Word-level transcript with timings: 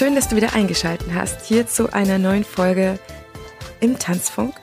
Schön, 0.00 0.14
dass 0.14 0.28
du 0.28 0.36
wieder 0.36 0.54
eingeschaltet 0.54 1.08
hast 1.12 1.44
hier 1.44 1.66
zu 1.66 1.92
einer 1.92 2.16
neuen 2.16 2.42
Folge 2.42 2.98
im 3.80 3.98
Tanzfunk. 3.98 4.54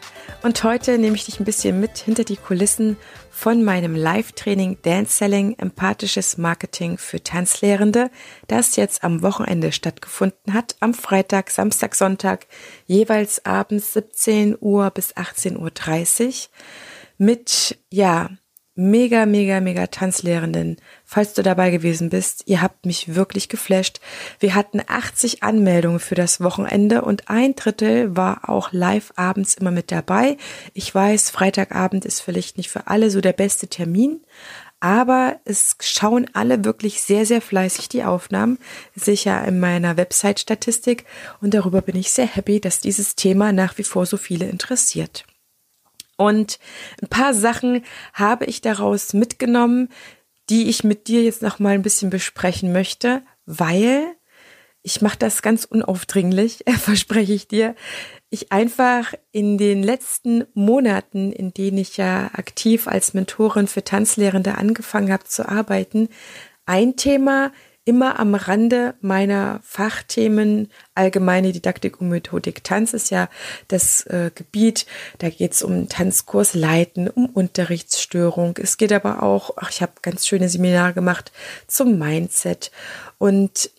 Und 0.41 0.63
heute 0.63 0.97
nehme 0.97 1.15
ich 1.15 1.25
dich 1.25 1.39
ein 1.39 1.45
bisschen 1.45 1.79
mit 1.79 1.99
hinter 1.99 2.23
die 2.23 2.37
Kulissen 2.37 2.97
von 3.29 3.63
meinem 3.63 3.93
Live-Training 3.93 4.79
Dance 4.81 5.13
Selling 5.13 5.53
Empathisches 5.59 6.39
Marketing 6.39 6.97
für 6.97 7.21
Tanzlehrende, 7.21 8.09
das 8.47 8.77
jetzt 8.77 9.03
am 9.03 9.21
Wochenende 9.21 9.71
stattgefunden 9.71 10.55
hat, 10.55 10.75
am 10.79 10.95
Freitag, 10.95 11.51
Samstag, 11.51 11.93
Sonntag, 11.93 12.47
jeweils 12.87 13.45
abends 13.45 13.93
17 13.93 14.57
Uhr 14.59 14.89
bis 14.89 15.15
18.30 15.15 16.25
Uhr 16.25 16.33
mit, 17.19 17.77
ja, 17.91 18.31
mega, 18.77 19.25
mega, 19.25 19.59
mega 19.59 19.87
Tanzlehrenden. 19.87 20.77
Falls 21.03 21.33
du 21.33 21.41
dabei 21.41 21.71
gewesen 21.71 22.09
bist, 22.09 22.43
ihr 22.45 22.61
habt 22.61 22.85
mich 22.85 23.15
wirklich 23.15 23.49
geflasht. 23.49 23.99
Wir 24.39 24.55
hatten 24.55 24.81
80 24.85 25.43
Anmeldungen 25.43 25.99
für 25.99 26.15
das 26.15 26.41
Wochenende 26.41 27.01
und 27.01 27.29
ein 27.29 27.55
Drittel 27.55 28.15
war 28.15 28.49
auch 28.49 28.71
live 28.71 29.11
abends 29.15 29.55
immer 29.55 29.71
mit 29.71 29.91
dabei. 29.91 30.37
Ich 30.73 30.93
weiß, 30.93 31.29
Freitagabend 31.31 32.05
ist 32.05 32.21
vielleicht 32.21 32.57
nicht 32.57 32.69
für 32.69 32.87
alle 32.87 33.09
so 33.09 33.19
der 33.19 33.33
beste 33.33 33.67
Termin, 33.67 34.21
aber 34.79 35.39
es 35.43 35.75
schauen 35.81 36.27
alle 36.33 36.63
wirklich 36.63 37.01
sehr, 37.01 37.25
sehr 37.25 37.41
fleißig 37.41 37.89
die 37.89 38.03
Aufnahmen, 38.03 38.59
sicher 38.95 39.43
in 39.45 39.59
meiner 39.59 39.97
Website-Statistik 39.97 41.05
und 41.41 41.53
darüber 41.53 41.81
bin 41.81 41.95
ich 41.95 42.11
sehr 42.11 42.27
happy, 42.27 42.59
dass 42.59 42.79
dieses 42.79 43.15
Thema 43.15 43.51
nach 43.51 43.77
wie 43.79 43.83
vor 43.83 44.05
so 44.05 44.17
viele 44.17 44.47
interessiert. 44.47 45.25
Und 46.17 46.59
ein 47.01 47.07
paar 47.07 47.33
Sachen 47.33 47.83
habe 48.13 48.45
ich 48.45 48.61
daraus 48.61 49.13
mitgenommen, 49.13 49.89
die 50.49 50.69
ich 50.69 50.83
mit 50.83 51.07
dir 51.07 51.23
jetzt 51.23 51.41
noch 51.41 51.59
mal 51.59 51.73
ein 51.73 51.81
bisschen 51.81 52.09
besprechen 52.09 52.73
möchte, 52.73 53.21
weil 53.45 54.05
ich 54.83 55.01
mache 55.01 55.17
das 55.17 55.41
ganz 55.41 55.65
unaufdringlich, 55.65 56.63
verspreche 56.79 57.33
ich 57.33 57.47
dir. 57.47 57.75
Ich 58.29 58.51
einfach 58.51 59.13
in 59.31 59.57
den 59.57 59.83
letzten 59.83 60.45
Monaten, 60.53 61.31
in 61.31 61.53
denen 61.53 61.77
ich 61.77 61.97
ja 61.97 62.31
aktiv 62.33 62.87
als 62.87 63.13
Mentorin 63.13 63.67
für 63.67 63.83
Tanzlehrende 63.83 64.57
angefangen 64.57 65.11
habe 65.11 65.25
zu 65.25 65.47
arbeiten, 65.47 66.09
ein 66.65 66.95
Thema 66.95 67.51
immer 67.87 68.19
am 68.19 68.35
Rande 68.35 68.95
meiner 68.99 69.61
Fachthemen 69.63 70.69
allgemeine 70.93 71.53
Didaktik 71.53 72.01
und 72.01 72.09
Methodik. 72.09 72.63
Tanz 72.63 72.93
ist 72.93 73.11
ja 73.11 73.29
das 73.69 74.05
äh, 74.07 74.29
Gebiet, 74.35 74.85
da 75.19 75.29
geht 75.29 75.53
es 75.53 75.61
um 75.61 75.87
Tanzkurs 75.87 76.53
leiten, 76.53 77.09
um 77.09 77.27
Unterrichtsstörung. 77.27 78.57
Es 78.61 78.75
geht 78.75 78.91
aber 78.91 79.23
auch, 79.23 79.51
ach, 79.55 79.71
ich 79.71 79.81
habe 79.81 79.93
ganz 80.01 80.27
schöne 80.27 80.49
Seminare 80.49 80.93
gemacht 80.93 81.31
zum 81.67 81.97
Mindset 81.97 82.71
und 83.19 83.71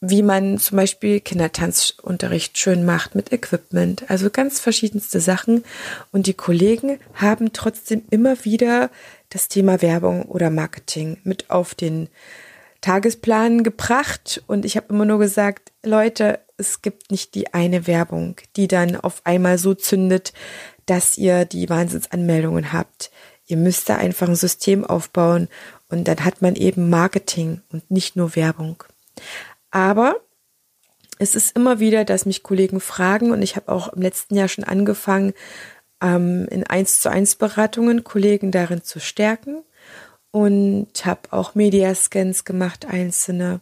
wie 0.00 0.22
man 0.22 0.56
zum 0.56 0.76
Beispiel 0.78 1.20
Kindertanzunterricht 1.20 2.56
schön 2.56 2.86
macht 2.86 3.14
mit 3.14 3.32
Equipment, 3.32 4.08
also 4.08 4.30
ganz 4.30 4.58
verschiedenste 4.58 5.20
Sachen. 5.20 5.62
Und 6.10 6.26
die 6.26 6.32
Kollegen 6.32 6.98
haben 7.12 7.52
trotzdem 7.52 8.02
immer 8.08 8.46
wieder 8.46 8.90
das 9.28 9.48
Thema 9.48 9.82
Werbung 9.82 10.22
oder 10.22 10.48
Marketing 10.48 11.18
mit 11.22 11.50
auf 11.50 11.74
den 11.74 12.08
Tagesplan 12.80 13.62
gebracht 13.62 14.42
und 14.46 14.64
ich 14.64 14.76
habe 14.76 14.86
immer 14.90 15.04
nur 15.04 15.18
gesagt, 15.18 15.72
Leute, 15.84 16.40
es 16.56 16.82
gibt 16.82 17.10
nicht 17.10 17.34
die 17.34 17.52
eine 17.52 17.86
Werbung, 17.86 18.36
die 18.56 18.68
dann 18.68 18.96
auf 18.96 19.22
einmal 19.24 19.58
so 19.58 19.74
zündet, 19.74 20.32
dass 20.86 21.18
ihr 21.18 21.44
die 21.44 21.68
Wahnsinnsanmeldungen 21.68 22.72
habt. 22.72 23.10
Ihr 23.46 23.56
müsst 23.56 23.88
da 23.88 23.96
einfach 23.96 24.28
ein 24.28 24.36
System 24.36 24.84
aufbauen 24.84 25.48
und 25.88 26.08
dann 26.08 26.24
hat 26.24 26.40
man 26.40 26.54
eben 26.54 26.88
Marketing 26.88 27.62
und 27.70 27.90
nicht 27.90 28.16
nur 28.16 28.36
Werbung. 28.36 28.82
Aber 29.70 30.16
es 31.18 31.34
ist 31.34 31.54
immer 31.56 31.80
wieder, 31.80 32.04
dass 32.04 32.24
mich 32.24 32.42
Kollegen 32.42 32.80
fragen 32.80 33.30
und 33.30 33.42
ich 33.42 33.56
habe 33.56 33.70
auch 33.70 33.92
im 33.92 34.00
letzten 34.00 34.36
Jahr 34.36 34.48
schon 34.48 34.64
angefangen, 34.64 35.34
ähm, 36.00 36.46
in 36.50 36.64
eins 36.64 37.00
zu 37.00 37.10
eins 37.10 37.36
Beratungen 37.36 38.04
Kollegen 38.04 38.52
darin 38.52 38.82
zu 38.82 39.00
stärken 39.00 39.62
und 40.30 40.88
habe 41.04 41.20
auch 41.30 41.54
Mediascans 41.54 42.44
gemacht, 42.44 42.86
einzelne. 42.86 43.60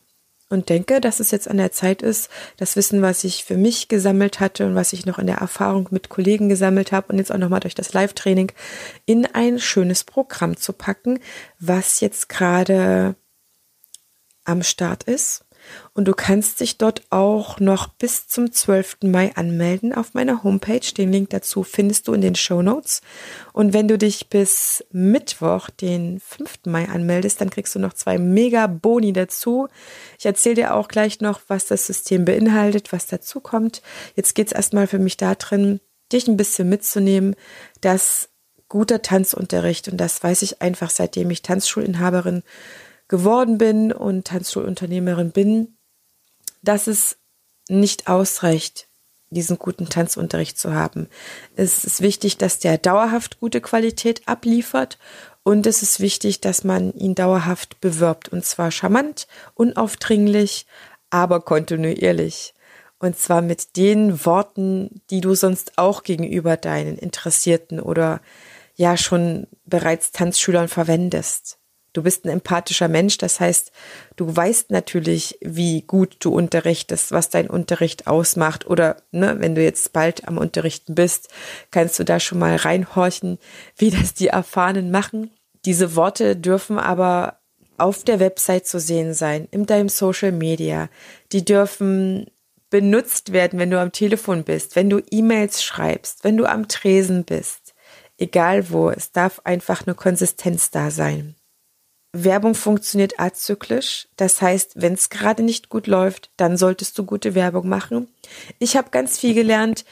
Und 0.51 0.71
denke, 0.71 1.03
dass 1.03 1.21
es 1.21 1.31
jetzt 1.31 1.47
an 1.47 1.59
der 1.59 1.73
Zeit 1.73 2.01
ist, 2.01 2.31
das 2.56 2.75
Wissen, 2.75 3.03
was 3.03 3.23
ich 3.23 3.45
für 3.45 3.59
mich 3.59 3.89
gesammelt 3.89 4.41
hatte 4.41 4.65
und 4.65 4.75
was 4.75 4.95
ich 4.95 5.05
noch 5.05 5.19
in 5.19 5.27
der 5.27 5.37
Erfahrung 5.37 5.89
mit 5.91 6.09
Kollegen 6.09 6.49
gesammelt 6.49 6.91
habe 6.91 7.12
und 7.12 7.19
jetzt 7.19 7.31
auch 7.31 7.39
nochmal 7.39 7.61
durch 7.61 7.75
das 7.75 7.93
Live-Training 7.93 8.53
in 9.05 9.27
ein 9.27 9.59
schönes 9.59 10.05
Programm 10.05 10.57
zu 10.57 10.73
packen, 10.73 11.19
was 11.59 12.01
jetzt 12.01 12.31
gerade 12.31 13.15
am 14.45 14.62
Start 14.62 15.03
ist 15.03 15.45
und 15.95 16.06
du 16.06 16.12
kannst 16.12 16.61
dich 16.61 16.79
dort 16.79 17.03
auch 17.11 17.61
noch 17.61 17.89
bis 17.89 18.29
zum 18.29 18.53
12. 18.53 18.99
Mai 19.03 19.33
anmelden 19.34 19.93
auf 19.93 20.15
meiner 20.15 20.43
Homepage. 20.45 20.93
Den 20.97 21.12
Link 21.12 21.31
dazu 21.31 21.62
findest 21.62 22.09
du 22.09 22.12
in 22.12 22.21
den 22.21 22.34
Show 22.34 22.62
Notes. 22.62 23.01
Und 23.53 23.73
wenn 23.73 23.89
du 23.89 23.99
dich 23.99 24.28
bis 24.28 24.84
Mittwoch, 24.93 25.71
den 25.71 26.21
5. 26.21 26.61
Mai 26.67 26.89
anmeldest, 26.89 27.41
dann 27.41 27.51
kriegst 27.51 27.75
du 27.75 27.78
noch 27.78 27.93
zwei 27.93 28.19
mega 28.19 28.67
Boni 28.67 29.12
dazu. 29.12 29.69
Ich 30.19 30.27
erzähle 30.27 30.57
dir 30.57 30.75
auch 30.75 30.89
gleich 30.89 31.21
noch, 31.21 31.41
was 31.49 31.67
das 31.67 31.87
System 31.87 32.25
beinhaltet, 32.25 32.93
was 32.93 33.07
dazu 33.07 33.41
kommt. 33.41 33.83
Jetzt 34.15 34.34
geht 34.34 34.49
es 34.49 34.53
erstmal 34.53 34.87
für 34.87 34.99
mich 34.99 35.17
darin, 35.17 35.81
dich 36.12 36.28
ein 36.28 36.37
bisschen 36.37 36.69
mitzunehmen, 36.69 37.34
dass 37.81 38.28
guter 38.69 39.03
Tanzunterricht, 39.03 39.89
und 39.89 39.97
das 39.97 40.23
weiß 40.23 40.43
ich 40.43 40.61
einfach, 40.61 40.91
seitdem 40.91 41.31
ich 41.31 41.43
Tanzschulinhaberin 41.43 42.43
geworden 43.09 43.59
bin 43.59 43.93
und 43.93 44.27
Tanzschulunternehmerin 44.27 45.33
bin, 45.33 45.77
dass 46.63 46.87
es 46.87 47.19
nicht 47.69 48.09
ausreicht, 48.09 48.89
diesen 49.31 49.59
guten 49.59 49.89
Tanzunterricht 49.89 50.59
zu 50.59 50.75
haben. 50.75 51.09
Es 51.57 51.85
ist 51.85 52.01
wichtig, 52.01 52.39
dass 52.39 52.59
der 52.59 52.79
dauerhaft 52.79 53.41
gute 53.41 53.61
Qualität 53.61 54.23
abliefert 54.27 54.99
und 55.43 55.67
es 55.67 55.83
ist 55.83 56.01
wichtig, 56.01 56.41
dass 56.41 56.65
man 56.65 56.93
ihn 56.95 57.15
dauerhaft 57.15 57.81
bewirbt 57.81 58.29
und 58.29 58.45
zwar 58.45 58.71
charmant, 58.71 59.27
unaufdringlich, 59.55 60.67
aber 61.11 61.41
kontinuierlich. 61.41 62.55
Und 62.99 63.17
zwar 63.19 63.43
mit 63.43 63.77
den 63.77 64.27
Worten, 64.27 65.03
die 65.11 65.21
du 65.21 65.35
sonst 65.35 65.79
auch 65.79 66.03
gegenüber 66.03 66.57
deinen 66.57 66.99
Interessierten 66.99 67.81
oder 67.81 68.21
ja 68.75 68.97
schon 68.97 69.47
bereits 69.65 70.13
Tanzschülern 70.13 70.69
verwendest. 70.69 71.58
Du 71.98 72.04
bist 72.04 72.25
ein 72.25 72.28
empathischer 72.28 72.86
Mensch, 72.86 73.19
das 73.19 73.41
heißt, 73.41 73.72
du 74.14 74.36
weißt 74.36 74.70
natürlich, 74.70 75.36
wie 75.41 75.82
gut 75.82 76.19
du 76.20 76.32
unterrichtest, 76.32 77.10
was 77.10 77.28
dein 77.28 77.50
Unterricht 77.50 78.06
ausmacht. 78.06 78.69
Oder 78.69 78.98
ne, 79.10 79.34
wenn 79.41 79.56
du 79.56 79.64
jetzt 79.64 79.92
bald 79.92 80.28
am 80.28 80.38
Unterrichten 80.38 80.94
bist, 80.94 81.28
kannst 81.72 81.98
du 81.98 82.04
da 82.04 82.20
schon 82.20 82.39
mal 82.39 82.54
reinhorchen, 82.54 83.41
wie 83.77 83.91
das 83.91 84.15
die 84.15 84.28
Erfahrenen 84.28 84.92
machen. 84.92 85.33
Diese 85.65 85.97
Worte 85.97 86.36
dürfen 86.36 86.78
aber 86.78 87.41
auf 87.78 88.04
der 88.04 88.21
Website 88.21 88.68
zu 88.68 88.78
sehen 88.78 89.12
sein, 89.12 89.48
in 89.51 89.66
deinem 89.66 89.89
Social 89.89 90.30
Media. 90.30 90.91
Die 91.33 91.44
dürfen 91.44 92.30
benutzt 92.71 93.33
werden, 93.33 93.59
wenn 93.59 93.72
du 93.72 93.80
am 93.80 93.91
Telefon 93.91 94.44
bist, 94.44 94.77
wenn 94.77 94.89
du 94.89 95.01
E-Mails 95.10 95.65
schreibst, 95.65 96.22
wenn 96.22 96.36
du 96.36 96.47
am 96.47 96.68
Tresen 96.68 97.24
bist. 97.24 97.74
Egal 98.18 98.71
wo, 98.71 98.89
es 98.89 99.10
darf 99.10 99.41
einfach 99.42 99.84
eine 99.84 99.97
Konsistenz 99.97 100.71
da 100.71 100.92
sein. 100.92 101.34
Werbung 102.13 102.55
funktioniert 102.55 103.21
azyklisch. 103.21 104.09
Das 104.16 104.41
heißt, 104.41 104.72
wenn 104.77 104.95
es 104.95 105.10
gerade 105.10 105.43
nicht 105.43 105.69
gut 105.69 105.87
läuft, 105.87 106.31
dann 106.37 106.57
solltest 106.57 106.99
du 106.99 107.05
gute 107.05 107.34
Werbung 107.34 107.69
machen. 107.69 108.09
Ich 108.59 108.77
habe 108.77 108.91
ganz 108.91 109.19
viel 109.19 109.34
gelernt, 109.34 109.84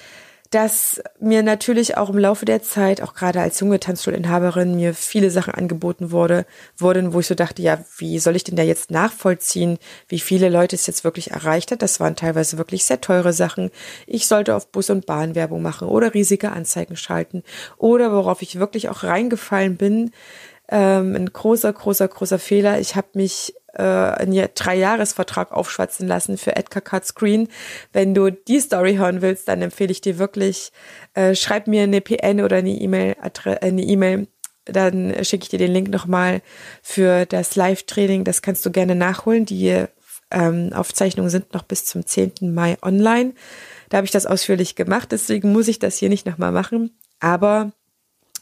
dass 0.50 1.02
mir 1.18 1.42
natürlich 1.42 1.96
auch 1.96 2.10
im 2.10 2.18
Laufe 2.18 2.44
der 2.44 2.62
Zeit, 2.62 3.02
auch 3.02 3.14
gerade 3.14 3.40
als 3.40 3.60
junge 3.60 3.80
Tanzschulinhaberin, 3.80 4.76
mir 4.76 4.94
viele 4.94 5.30
Sachen 5.30 5.54
angeboten 5.54 6.10
wurde, 6.10 6.46
wurden, 6.78 7.12
wo 7.12 7.20
ich 7.20 7.26
so 7.26 7.34
dachte, 7.34 7.62
ja, 7.62 7.84
wie 7.98 8.18
soll 8.18 8.36
ich 8.36 8.44
denn 8.44 8.56
da 8.56 8.62
jetzt 8.62 8.90
nachvollziehen, 8.90 9.78
wie 10.08 10.20
viele 10.20 10.48
Leute 10.48 10.76
es 10.76 10.86
jetzt 10.86 11.04
wirklich 11.04 11.32
erreicht 11.32 11.72
hat? 11.72 11.82
Das 11.82 12.00
waren 12.00 12.16
teilweise 12.16 12.58
wirklich 12.58 12.84
sehr 12.84 13.00
teure 13.00 13.32
Sachen. 13.32 13.70
Ich 14.06 14.26
sollte 14.26 14.54
auf 14.54 14.68
Bus- 14.68 14.90
und 14.90 15.06
Bahnwerbung 15.06 15.62
machen 15.62 15.88
oder 15.88 16.14
riesige 16.14 16.52
Anzeigen 16.52 16.96
schalten 16.96 17.42
oder 17.76 18.12
worauf 18.12 18.40
ich 18.42 18.58
wirklich 18.58 18.88
auch 18.88 19.02
reingefallen 19.02 19.76
bin, 19.76 20.12
ähm, 20.68 21.14
ein 21.14 21.32
großer, 21.32 21.72
großer, 21.72 22.08
großer 22.08 22.38
Fehler. 22.38 22.80
Ich 22.80 22.96
habe 22.96 23.08
mich 23.14 23.54
äh, 23.74 23.82
einen 23.82 24.48
Drei-Jahres-Vertrag 24.54 25.52
aufschwatzen 25.52 26.08
lassen 26.08 26.38
für 26.38 26.56
Edgar 26.56 26.82
Cut 26.82 27.04
Screen. 27.04 27.48
Wenn 27.92 28.14
du 28.14 28.30
die 28.30 28.60
Story 28.60 28.96
hören 28.96 29.22
willst, 29.22 29.48
dann 29.48 29.62
empfehle 29.62 29.92
ich 29.92 30.00
dir 30.00 30.18
wirklich, 30.18 30.72
äh, 31.14 31.34
schreib 31.34 31.66
mir 31.66 31.82
eine 31.82 32.00
PN 32.00 32.40
oder 32.40 32.56
eine 32.56 32.70
E-Mail, 32.70 33.16
äh, 33.44 33.58
eine 33.60 33.82
E-Mail, 33.82 34.28
dann 34.64 35.14
schicke 35.24 35.44
ich 35.44 35.48
dir 35.50 35.58
den 35.58 35.72
Link 35.72 35.88
nochmal 35.88 36.42
für 36.82 37.26
das 37.26 37.54
Live-Training. 37.54 38.24
Das 38.24 38.42
kannst 38.42 38.66
du 38.66 38.72
gerne 38.72 38.96
nachholen. 38.96 39.46
Die 39.46 39.84
ähm, 40.32 40.72
Aufzeichnungen 40.72 41.30
sind 41.30 41.54
noch 41.54 41.62
bis 41.62 41.84
zum 41.84 42.04
10. 42.04 42.52
Mai 42.52 42.76
online. 42.82 43.34
Da 43.88 43.98
habe 43.98 44.06
ich 44.06 44.10
das 44.10 44.26
ausführlich 44.26 44.74
gemacht, 44.74 45.12
deswegen 45.12 45.52
muss 45.52 45.68
ich 45.68 45.78
das 45.78 45.96
hier 45.96 46.08
nicht 46.08 46.26
nochmal 46.26 46.50
machen. 46.50 46.98
Aber 47.20 47.70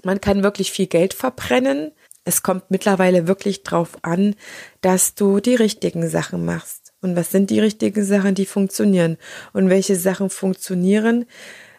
man 0.03 0.21
kann 0.21 0.43
wirklich 0.43 0.73
viel 0.73 0.87
Geld 0.87 1.13
verbrennen 1.13 1.93
es 2.25 2.43
kommt 2.43 2.71
mittlerweile 2.71 3.27
wirklich 3.27 3.63
drauf 3.63 3.99
an, 4.03 4.35
dass 4.81 5.15
du 5.15 5.41
die 5.41 5.55
richtigen 5.55 6.09
Sachen 6.09 6.45
machst. 6.45 6.93
Und 7.01 7.17
was 7.17 7.31
sind 7.31 7.51
die 7.51 7.61
richtigen 7.61 8.05
Sachen, 8.05 8.35
die 8.35 8.47
funktionieren? 8.47 9.19
Und 9.53 9.69
welche 9.69 9.97
Sachen 9.97 10.31
funktionieren, 10.31 11.27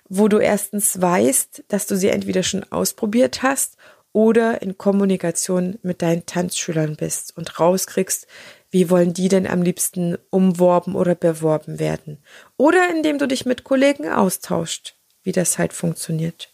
wo 0.08 0.28
du 0.28 0.38
erstens 0.38 1.02
weißt, 1.02 1.64
dass 1.68 1.88
du 1.88 1.98
sie 1.98 2.10
entweder 2.10 2.44
schon 2.44 2.64
ausprobiert 2.72 3.42
hast 3.42 3.78
oder 4.14 4.62
in 4.62 4.78
Kommunikation 4.78 5.80
mit 5.82 6.02
deinen 6.02 6.26
Tanzschülern 6.26 6.96
bist 6.96 7.36
und 7.36 7.60
rauskriegst, 7.60 8.28
wie 8.70 8.90
wollen 8.90 9.14
die 9.14 9.30
denn 9.30 9.48
am 9.48 9.62
liebsten 9.62 10.18
umworben 10.30 10.96
oder 10.96 11.16
beworben 11.16 11.80
werden? 11.80 12.20
Oder 12.56 12.90
indem 12.92 13.18
du 13.18 13.28
dich 13.28 13.46
mit 13.46 13.64
Kollegen 13.64 14.08
austauscht, 14.10 14.96
wie 15.24 15.32
das 15.32 15.58
halt 15.58 15.74
funktioniert. 15.74 16.50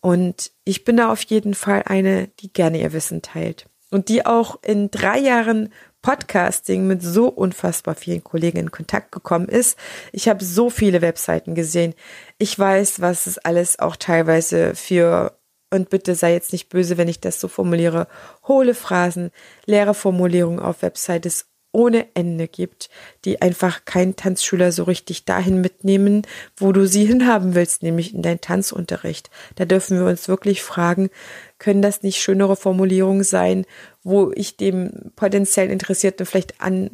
Und 0.00 0.52
ich 0.64 0.84
bin 0.84 0.96
da 0.96 1.12
auf 1.12 1.22
jeden 1.22 1.54
Fall 1.54 1.82
eine, 1.84 2.28
die 2.40 2.52
gerne 2.52 2.80
ihr 2.80 2.92
Wissen 2.92 3.22
teilt. 3.22 3.66
Und 3.90 4.08
die 4.08 4.24
auch 4.24 4.62
in 4.62 4.90
drei 4.90 5.18
Jahren 5.18 5.70
Podcasting 6.02 6.86
mit 6.86 7.02
so 7.02 7.28
unfassbar 7.28 7.94
vielen 7.94 8.24
Kollegen 8.24 8.58
in 8.58 8.70
Kontakt 8.70 9.12
gekommen 9.12 9.48
ist. 9.48 9.78
Ich 10.12 10.28
habe 10.28 10.42
so 10.42 10.70
viele 10.70 11.02
Webseiten 11.02 11.54
gesehen. 11.54 11.94
Ich 12.38 12.58
weiß, 12.58 13.00
was 13.00 13.26
es 13.26 13.38
alles 13.38 13.78
auch 13.78 13.96
teilweise 13.96 14.74
für, 14.74 15.36
und 15.70 15.90
bitte 15.90 16.14
sei 16.14 16.32
jetzt 16.32 16.52
nicht 16.52 16.70
böse, 16.70 16.96
wenn 16.96 17.08
ich 17.08 17.20
das 17.20 17.38
so 17.38 17.48
formuliere, 17.48 18.06
hohle 18.48 18.74
Phrasen, 18.74 19.30
leere 19.66 19.92
Formulierungen 19.92 20.60
auf 20.60 20.80
Websites 20.80 21.46
ohne 21.72 22.08
Ende 22.14 22.48
gibt, 22.48 22.90
die 23.24 23.40
einfach 23.42 23.84
keinen 23.84 24.16
Tanzschüler 24.16 24.72
so 24.72 24.84
richtig 24.84 25.24
dahin 25.24 25.60
mitnehmen, 25.60 26.22
wo 26.56 26.72
du 26.72 26.86
sie 26.86 27.04
hinhaben 27.04 27.54
willst, 27.54 27.82
nämlich 27.82 28.14
in 28.14 28.22
deinen 28.22 28.40
Tanzunterricht. 28.40 29.30
Da 29.54 29.64
dürfen 29.64 29.98
wir 29.98 30.06
uns 30.06 30.28
wirklich 30.28 30.62
fragen, 30.62 31.10
können 31.58 31.82
das 31.82 32.02
nicht 32.02 32.20
schönere 32.20 32.56
Formulierungen 32.56 33.24
sein, 33.24 33.66
wo 34.02 34.32
ich 34.34 34.56
dem 34.56 35.12
potenziell 35.16 35.70
Interessierten 35.70 36.26
vielleicht 36.26 36.60
an 36.60 36.90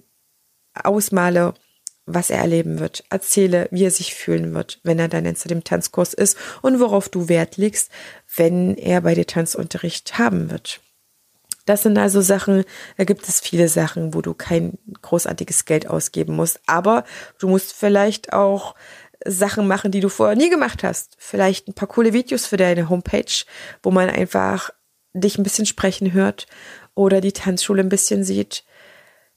ausmale, 0.74 1.54
was 2.04 2.30
er 2.30 2.38
erleben 2.38 2.78
wird, 2.78 3.04
erzähle, 3.10 3.68
wie 3.72 3.84
er 3.84 3.90
sich 3.90 4.14
fühlen 4.14 4.54
wird, 4.54 4.80
wenn 4.84 4.98
er 4.98 5.08
dann 5.08 5.34
zu 5.34 5.48
dem 5.48 5.64
Tanzkurs 5.64 6.14
ist 6.14 6.36
und 6.62 6.78
worauf 6.78 7.08
du 7.08 7.28
Wert 7.28 7.56
legst, 7.56 7.90
wenn 8.36 8.76
er 8.76 9.00
bei 9.00 9.14
dir 9.14 9.26
Tanzunterricht 9.26 10.18
haben 10.18 10.50
wird. 10.50 10.80
Das 11.66 11.82
sind 11.82 11.98
also 11.98 12.22
Sachen, 12.22 12.64
da 12.96 13.04
gibt 13.04 13.28
es 13.28 13.40
viele 13.40 13.68
Sachen, 13.68 14.14
wo 14.14 14.22
du 14.22 14.32
kein 14.32 14.78
großartiges 15.02 15.66
Geld 15.66 15.88
ausgeben 15.88 16.34
musst. 16.34 16.60
Aber 16.66 17.04
du 17.38 17.48
musst 17.48 17.74
vielleicht 17.74 18.32
auch 18.32 18.74
Sachen 19.24 19.66
machen, 19.66 19.90
die 19.90 20.00
du 20.00 20.08
vorher 20.08 20.36
nie 20.36 20.48
gemacht 20.48 20.82
hast. 20.84 21.16
Vielleicht 21.18 21.68
ein 21.68 21.74
paar 21.74 21.88
coole 21.88 22.12
Videos 22.12 22.46
für 22.46 22.56
deine 22.56 22.88
Homepage, 22.88 23.44
wo 23.82 23.90
man 23.90 24.08
einfach 24.08 24.70
dich 25.12 25.38
ein 25.38 25.42
bisschen 25.42 25.66
sprechen 25.66 26.12
hört 26.12 26.46
oder 26.94 27.20
die 27.20 27.32
Tanzschule 27.32 27.82
ein 27.82 27.88
bisschen 27.88 28.24
sieht 28.24 28.64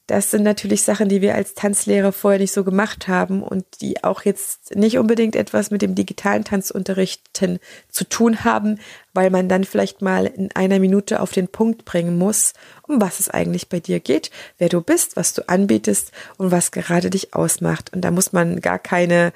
das 0.10 0.32
sind 0.32 0.42
natürlich 0.42 0.82
Sachen, 0.82 1.08
die 1.08 1.22
wir 1.22 1.36
als 1.36 1.54
Tanzlehrer 1.54 2.12
vorher 2.12 2.40
nicht 2.40 2.52
so 2.52 2.64
gemacht 2.64 3.08
haben 3.08 3.44
und 3.44 3.64
die 3.80 4.04
auch 4.04 4.24
jetzt 4.24 4.76
nicht 4.76 4.98
unbedingt 4.98 5.36
etwas 5.36 5.70
mit 5.70 5.84
dem 5.84 5.94
digitalen 5.94 6.44
Tanzunterrichten 6.44 7.60
zu 7.90 8.06
tun 8.06 8.44
haben, 8.44 8.80
weil 9.14 9.30
man 9.30 9.48
dann 9.48 9.66
vielleicht 9.66 10.02
mal 10.02 10.26
in 10.26 10.52
einer 10.56 10.80
Minute 10.80 11.20
auf 11.20 11.32
den 11.32 11.48
Punkt 11.48 11.86
bringen 11.86 12.18
muss, 12.18 12.54
um 12.88 13.00
was 13.00 13.20
es 13.20 13.30
eigentlich 13.30 13.70
bei 13.70 13.80
dir 13.80 14.00
geht, 14.00 14.32
wer 14.58 14.68
du 14.68 14.82
bist, 14.82 15.16
was 15.16 15.36
du 15.36 15.48
anbietest 15.48 16.12
und 16.38 16.50
was 16.50 16.72
gerade 16.72 17.12
dich 17.12 17.36
ausmacht. 17.36 17.94
Und 17.94 18.02
da 18.02 18.10
muss 18.10 18.34
man 18.34 18.62
gar 18.62 18.80
keine 18.80 19.32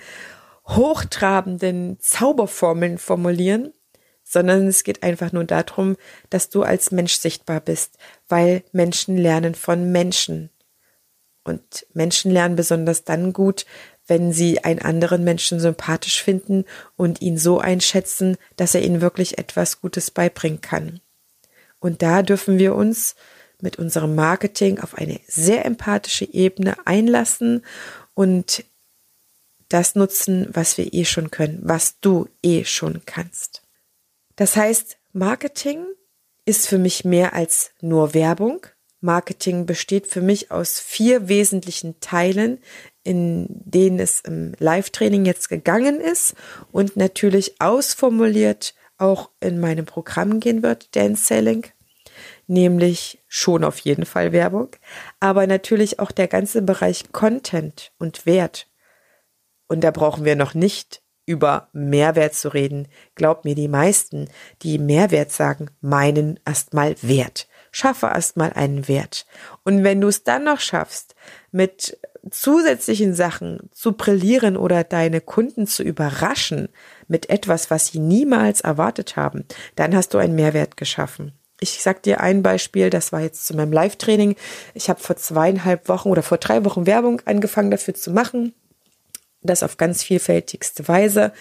hochtrabenden 0.68 2.00
Zauberformeln 2.00 2.98
formulieren, 2.98 3.74
sondern 4.24 4.66
es 4.66 4.84
geht 4.84 5.04
einfach 5.04 5.34
nur 5.34 5.44
darum, 5.44 5.98
dass 6.31 6.50
du 6.50 6.64
als 6.64 6.90
Mensch 6.90 7.14
sichtbar 7.14 7.60
bist, 7.60 8.00
weil 8.28 8.64
Menschen 8.72 9.18
lernen 9.18 9.54
von 9.54 9.92
Menschen. 9.92 10.50
Und 11.44 11.86
Menschen 11.94 12.31
lernen 12.31 12.56
besonders 12.56 13.04
dann 13.04 13.34
gut, 13.34 13.66
wenn 14.07 14.34
sie 14.34 14.63
einen 14.63 14.81
anderen 14.81 15.24
Menschen 15.24 15.60
sympathisch 15.60 16.22
finden 16.22 16.66
und 16.98 17.22
ihn 17.22 17.38
so 17.38 17.60
einschätzen, 17.60 18.38
dass 18.56 18.75
er 18.75 18.81
ihnen 18.81 19.01
wirklich 19.01 19.38
etwas 19.38 19.81
Gutes 19.81 20.12
beibringen 20.12 20.62
kann. 20.62 21.00
Und 21.80 22.01
da 22.01 22.22
dürfen 22.22 22.57
wir 22.57 22.75
uns 22.75 23.16
mit 23.62 23.78
unserem 23.78 24.16
Marketing 24.16 24.80
auf 24.80 24.95
eine 24.95 25.19
sehr 25.28 25.66
empathische 25.66 26.25
Ebene 26.25 26.75
einlassen 26.86 27.63
und 28.13 28.66
das 29.69 29.96
nutzen, 29.96 30.48
was 30.51 30.78
wir 30.78 30.94
eh 30.94 31.06
schon 31.06 31.31
können, 31.31 31.60
was 31.63 32.00
du 32.00 32.28
eh 32.44 32.66
schon 32.66 33.01
kannst. 33.06 33.63
Das 34.36 34.56
heißt, 34.56 34.98
Marketing 35.13 35.86
ist 36.46 36.68
für 36.68 36.78
mich 36.78 37.06
mehr 37.06 37.34
als 37.34 37.72
nur 37.81 38.13
Werbung, 38.13 38.66
Marketing 39.04 39.66
besteht 39.66 40.08
für 40.08 40.22
mich 40.22 40.50
aus 40.50 40.80
vier 40.80 41.28
wesentlichen 41.28 42.00
Teilen, 42.00 42.60
in 43.04 43.48
denen 43.50 44.00
es 44.00 44.22
im 44.22 44.54
Live-Training 44.60 45.26
jetzt 45.26 45.50
gegangen 45.50 46.00
ist 46.00 46.36
und 46.72 46.96
natürlich 46.96 47.60
ausformuliert 47.60 48.74
auch 48.98 49.30
in 49.42 49.60
meinem 49.60 49.86
Programm 49.86 50.40
gehen 50.40 50.64
wird, 50.64 50.96
Dance 50.96 51.26
Selling, 51.26 51.66
nämlich 52.48 53.22
schon 53.28 53.64
auf 53.64 53.80
jeden 53.80 54.06
Fall 54.06 54.32
Werbung, 54.32 54.70
aber 55.20 55.48
natürlich 55.48 56.00
auch 56.00 56.12
der 56.12 56.28
ganze 56.28 56.62
Bereich 56.62 57.12
Content 57.12 57.92
und 58.00 58.26
Wert. 58.26 58.68
Und 59.68 59.82
da 59.82 59.92
brauchen 59.92 60.24
wir 60.24 60.36
noch 60.36 60.54
nicht 60.54 61.02
über 61.26 61.70
Mehrwert 61.74 62.36
zu 62.36 62.54
reden. 62.54 62.88
Glaub 63.16 63.44
mir, 63.44 63.56
die 63.56 63.68
meisten, 63.68 64.30
die 64.62 64.78
Mehrwert 64.78 65.32
sagen, 65.32 65.70
meinen 65.82 66.39
erstmal 66.46 66.96
Wert 67.01 67.48
schaffe 67.74 68.06
erstmal 68.06 68.53
einen 68.53 68.88
Wert. 68.88 69.25
Und 69.65 69.84
wenn 69.84 70.00
du 70.00 70.08
es 70.08 70.24
dann 70.24 70.46
noch 70.46 70.62
schaffst, 70.62 71.15
mit 71.51 71.98
zusätzlichen 72.32 73.13
Sachen 73.13 73.70
zu 73.74 73.94
brillieren 73.94 74.56
oder 74.56 74.86
deine 74.86 75.20
Kunden 75.20 75.68
zu 75.68 75.84
überraschen 75.84 76.70
mit 77.10 77.30
etwas, 77.30 77.70
was 77.70 77.88
sie 77.88 78.00
niemals 78.00 78.62
erwartet 78.62 79.18
haben, 79.18 79.46
dann 79.75 79.94
hast 79.94 80.13
du 80.13 80.20
einen 80.20 80.36
Mehrwert 80.36 80.77
geschaffen. 80.77 81.34
Ich 81.60 81.82
sag 81.82 82.03
dir 82.03 82.22
ein 82.22 82.44
Beispiel, 82.44 82.89
das 82.89 83.12
war 83.12 83.22
jetzt 83.22 83.46
zu 83.46 83.56
meinem 83.56 83.72
Live-Training. 83.72 84.36
Ich 84.74 84.89
habe 84.89 85.01
vor 85.01 85.15
zweieinhalb 85.15 85.89
Wochen 85.89 86.10
oder 86.10 86.24
vor 86.24 86.38
drei 86.38 86.63
Wochen 86.65 86.86
Werbung 86.86 87.22
angefangen 87.25 87.72
dafür 87.72 87.94
zu 87.94 88.12
machen. 88.12 88.53
Das 89.42 89.63
auf 89.63 89.77
ganz 89.77 90.03
vielfältigste 90.03 90.88
Weise 90.88 91.34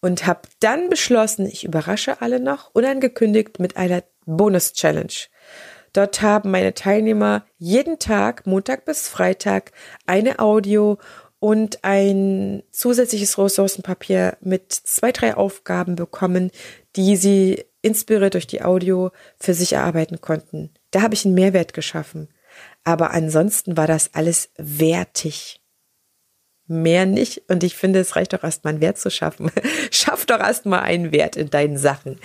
und 0.00 0.26
habe 0.26 0.42
dann 0.60 0.88
beschlossen, 0.88 1.46
ich 1.46 1.64
überrasche 1.64 2.20
alle 2.20 2.40
noch 2.40 2.70
unangekündigt 2.72 3.58
mit 3.58 3.76
einer 3.76 4.02
Bonus-Challenge. 4.26 5.12
Dort 5.92 6.22
haben 6.22 6.50
meine 6.50 6.74
Teilnehmer 6.74 7.44
jeden 7.58 7.98
Tag, 7.98 8.46
Montag 8.46 8.84
bis 8.84 9.08
Freitag, 9.08 9.72
eine 10.06 10.38
Audio 10.38 10.98
und 11.40 11.82
ein 11.84 12.62
zusätzliches 12.70 13.38
Ressourcenpapier 13.38 14.36
mit 14.40 14.72
zwei, 14.72 15.10
drei 15.10 15.34
Aufgaben 15.34 15.96
bekommen, 15.96 16.50
die 16.96 17.16
sie 17.16 17.64
inspiriert 17.82 18.34
durch 18.34 18.46
die 18.46 18.62
Audio 18.62 19.10
für 19.38 19.54
sich 19.54 19.72
erarbeiten 19.72 20.20
konnten. 20.20 20.70
Da 20.90 21.02
habe 21.02 21.14
ich 21.14 21.24
einen 21.24 21.34
Mehrwert 21.34 21.72
geschaffen. 21.72 22.28
Aber 22.84 23.12
ansonsten 23.12 23.76
war 23.76 23.86
das 23.86 24.14
alles 24.14 24.50
wertig. 24.56 25.60
Mehr 26.66 27.06
nicht. 27.06 27.42
Und 27.48 27.64
ich 27.64 27.74
finde, 27.74 28.00
es 28.00 28.16
reicht 28.16 28.32
doch 28.32 28.44
erstmal 28.44 28.74
einen 28.74 28.82
Wert 28.82 28.98
zu 28.98 29.10
schaffen. 29.10 29.50
Schaff 29.90 30.26
doch 30.26 30.38
erstmal 30.38 30.80
einen 30.80 31.10
Wert 31.10 31.36
in 31.36 31.50
deinen 31.50 31.78
Sachen. 31.78 32.20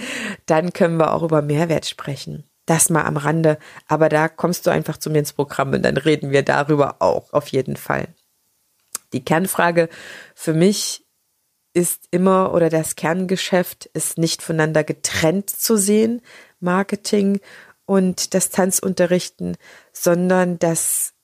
Dann 0.45 0.73
können 0.73 0.97
wir 0.97 1.13
auch 1.13 1.23
über 1.23 1.41
Mehrwert 1.41 1.85
sprechen. 1.87 2.43
Das 2.65 2.89
mal 2.89 3.03
am 3.03 3.17
Rande, 3.17 3.59
aber 3.87 4.09
da 4.09 4.27
kommst 4.27 4.65
du 4.65 4.71
einfach 4.71 4.97
zu 4.97 5.09
mir 5.09 5.19
ins 5.19 5.33
Programm 5.33 5.73
und 5.73 5.83
dann 5.83 5.97
reden 5.97 6.31
wir 6.31 6.43
darüber 6.43 6.97
auch 6.99 7.31
auf 7.33 7.49
jeden 7.49 7.75
Fall. 7.75 8.07
Die 9.13 9.23
Kernfrage 9.23 9.89
für 10.33 10.53
mich 10.53 11.05
ist 11.73 12.07
immer 12.11 12.53
oder 12.53 12.69
das 12.69 12.95
Kerngeschäft 12.95 13.85
ist 13.87 14.17
nicht 14.17 14.41
voneinander 14.41 14.83
getrennt 14.83 15.49
zu 15.49 15.77
sehen, 15.77 16.21
Marketing 16.59 17.39
und 17.85 18.33
das 18.33 18.49
Tanzunterrichten, 18.49 19.57
sondern 19.91 20.57
das 20.57 21.14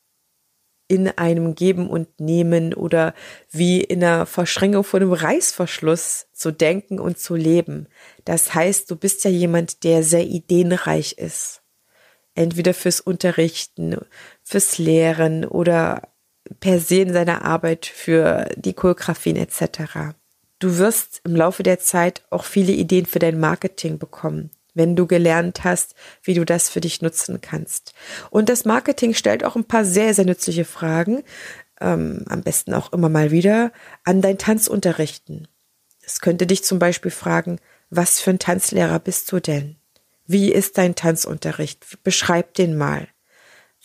in 0.92 1.08
einem 1.08 1.56
Geben 1.56 1.90
und 1.90 2.20
Nehmen 2.20 2.74
oder 2.74 3.14
wie 3.50 3.80
in 3.82 4.04
einer 4.04 4.26
Verschränkung 4.26 4.84
vor 4.84 5.00
einem 5.00 5.14
Reißverschluss 5.14 6.28
zu 6.34 6.52
denken 6.52 7.00
und 7.00 7.18
zu 7.18 7.36
leben. 7.36 7.88
Das 8.26 8.54
heißt, 8.54 8.92
du 8.92 8.98
bist 8.98 9.24
ja 9.24 9.32
jemand, 9.32 9.86
der 9.86 10.04
sehr 10.04 10.26
ideenreich 10.26 11.14
ist. 11.14 11.62
entweder 12.36 12.74
fürs 12.74 13.00
Unterrichten, 13.02 13.98
fürs 14.44 14.78
Lehren 14.78 15.46
oder 15.46 16.10
per 16.60 16.80
se 16.80 17.02
in 17.02 17.14
seiner 17.14 17.44
Arbeit 17.46 17.86
für 17.86 18.50
die 18.56 18.74
Choreografien 18.74 19.38
etc. 19.38 20.16
Du 20.60 20.78
wirst 20.78 21.22
im 21.24 21.36
Laufe 21.36 21.64
der 21.64 21.80
Zeit 21.80 22.24
auch 22.30 22.44
viele 22.44 22.72
Ideen 22.72 23.06
für 23.06 23.20
dein 23.20 23.40
Marketing 23.40 24.00
bekommen, 24.00 24.52
wenn 24.74 24.96
du 24.96 25.08
gelernt 25.08 25.64
hast, 25.64 25.96
wie 26.24 26.34
du 26.34 26.46
das 26.46 26.70
für 26.70 26.82
dich 26.82 27.02
nutzen 27.02 27.42
kannst. 27.42 27.94
Und 28.30 28.50
das 28.50 28.66
Marketing 28.66 29.14
stellt 29.14 29.44
auch 29.44 29.56
ein 29.56 29.66
paar 29.66 29.86
sehr, 29.86 30.14
sehr 30.14 30.26
nützliche 30.26 30.66
Fragen, 30.66 31.24
ähm, 31.80 32.24
am 32.30 32.44
besten 32.44 32.74
auch 32.74 32.94
immer 32.94 33.10
mal 33.10 33.32
wieder, 33.32 33.72
an 34.04 34.22
dein 34.22 34.38
Tanzunterrichten. 34.38 35.48
Es 36.02 36.22
könnte 36.22 36.48
dich 36.48 36.64
zum 36.64 36.80
Beispiel 36.80 37.12
fragen, 37.12 37.60
was 37.90 38.20
für 38.20 38.32
ein 38.32 38.40
Tanzlehrer 38.40 39.00
bist 39.00 39.32
du 39.32 39.40
denn? 39.40 39.76
Wie 40.26 40.52
ist 40.52 40.78
dein 40.78 40.96
Tanzunterricht? 40.96 42.04
Beschreib 42.04 42.54
den 42.54 42.78
mal. 42.78 43.08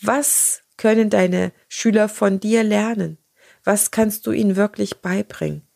Was 0.01 0.61
können 0.77 1.09
deine 1.09 1.51
Schüler 1.67 2.07
von 2.07 2.39
dir 2.39 2.63
lernen? 2.63 3.17
Was 3.63 3.91
kannst 3.91 4.25
du 4.27 4.31
ihnen 4.31 4.55
wirklich 4.55 5.01
beibringen? 5.01 5.66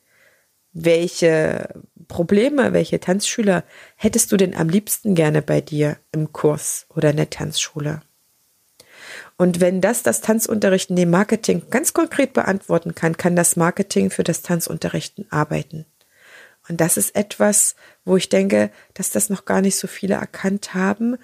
Welche 0.74 1.68
Probleme, 2.08 2.72
welche 2.72 3.00
Tanzschüler 3.00 3.64
hättest 3.96 4.32
du 4.32 4.38
denn 4.38 4.56
am 4.56 4.70
liebsten 4.70 5.16
gerne 5.16 5.42
bei 5.42 5.60
dir 5.60 5.98
im 6.14 6.32
Kurs 6.32 6.86
oder 6.90 7.10
in 7.10 7.18
der 7.18 7.30
Tanzschule? 7.30 8.02
Und 9.38 9.60
wenn 9.60 9.82
das 9.82 10.04
das 10.04 10.22
Tanzunterrichten 10.22 10.96
dem 10.96 11.10
Marketing 11.10 11.64
ganz 11.70 11.94
konkret 11.94 12.34
beantworten 12.34 12.96
kann, 12.96 13.18
kann 13.18 13.36
das 13.36 13.56
Marketing 13.56 14.12
für 14.12 14.24
das 14.24 14.44
Tanzunterrichten 14.44 15.26
arbeiten. 15.30 15.86
Und 16.70 16.80
das 16.80 16.96
ist 16.96 17.16
etwas, 17.16 17.76
wo 18.06 18.16
ich 18.16 18.30
denke, 18.30 18.72
dass 18.94 19.10
das 19.10 19.30
noch 19.30 19.44
gar 19.44 19.62
nicht 19.62 19.76
so 19.76 19.88
viele 19.88 20.16
erkannt 20.16 20.74
haben 20.74 21.18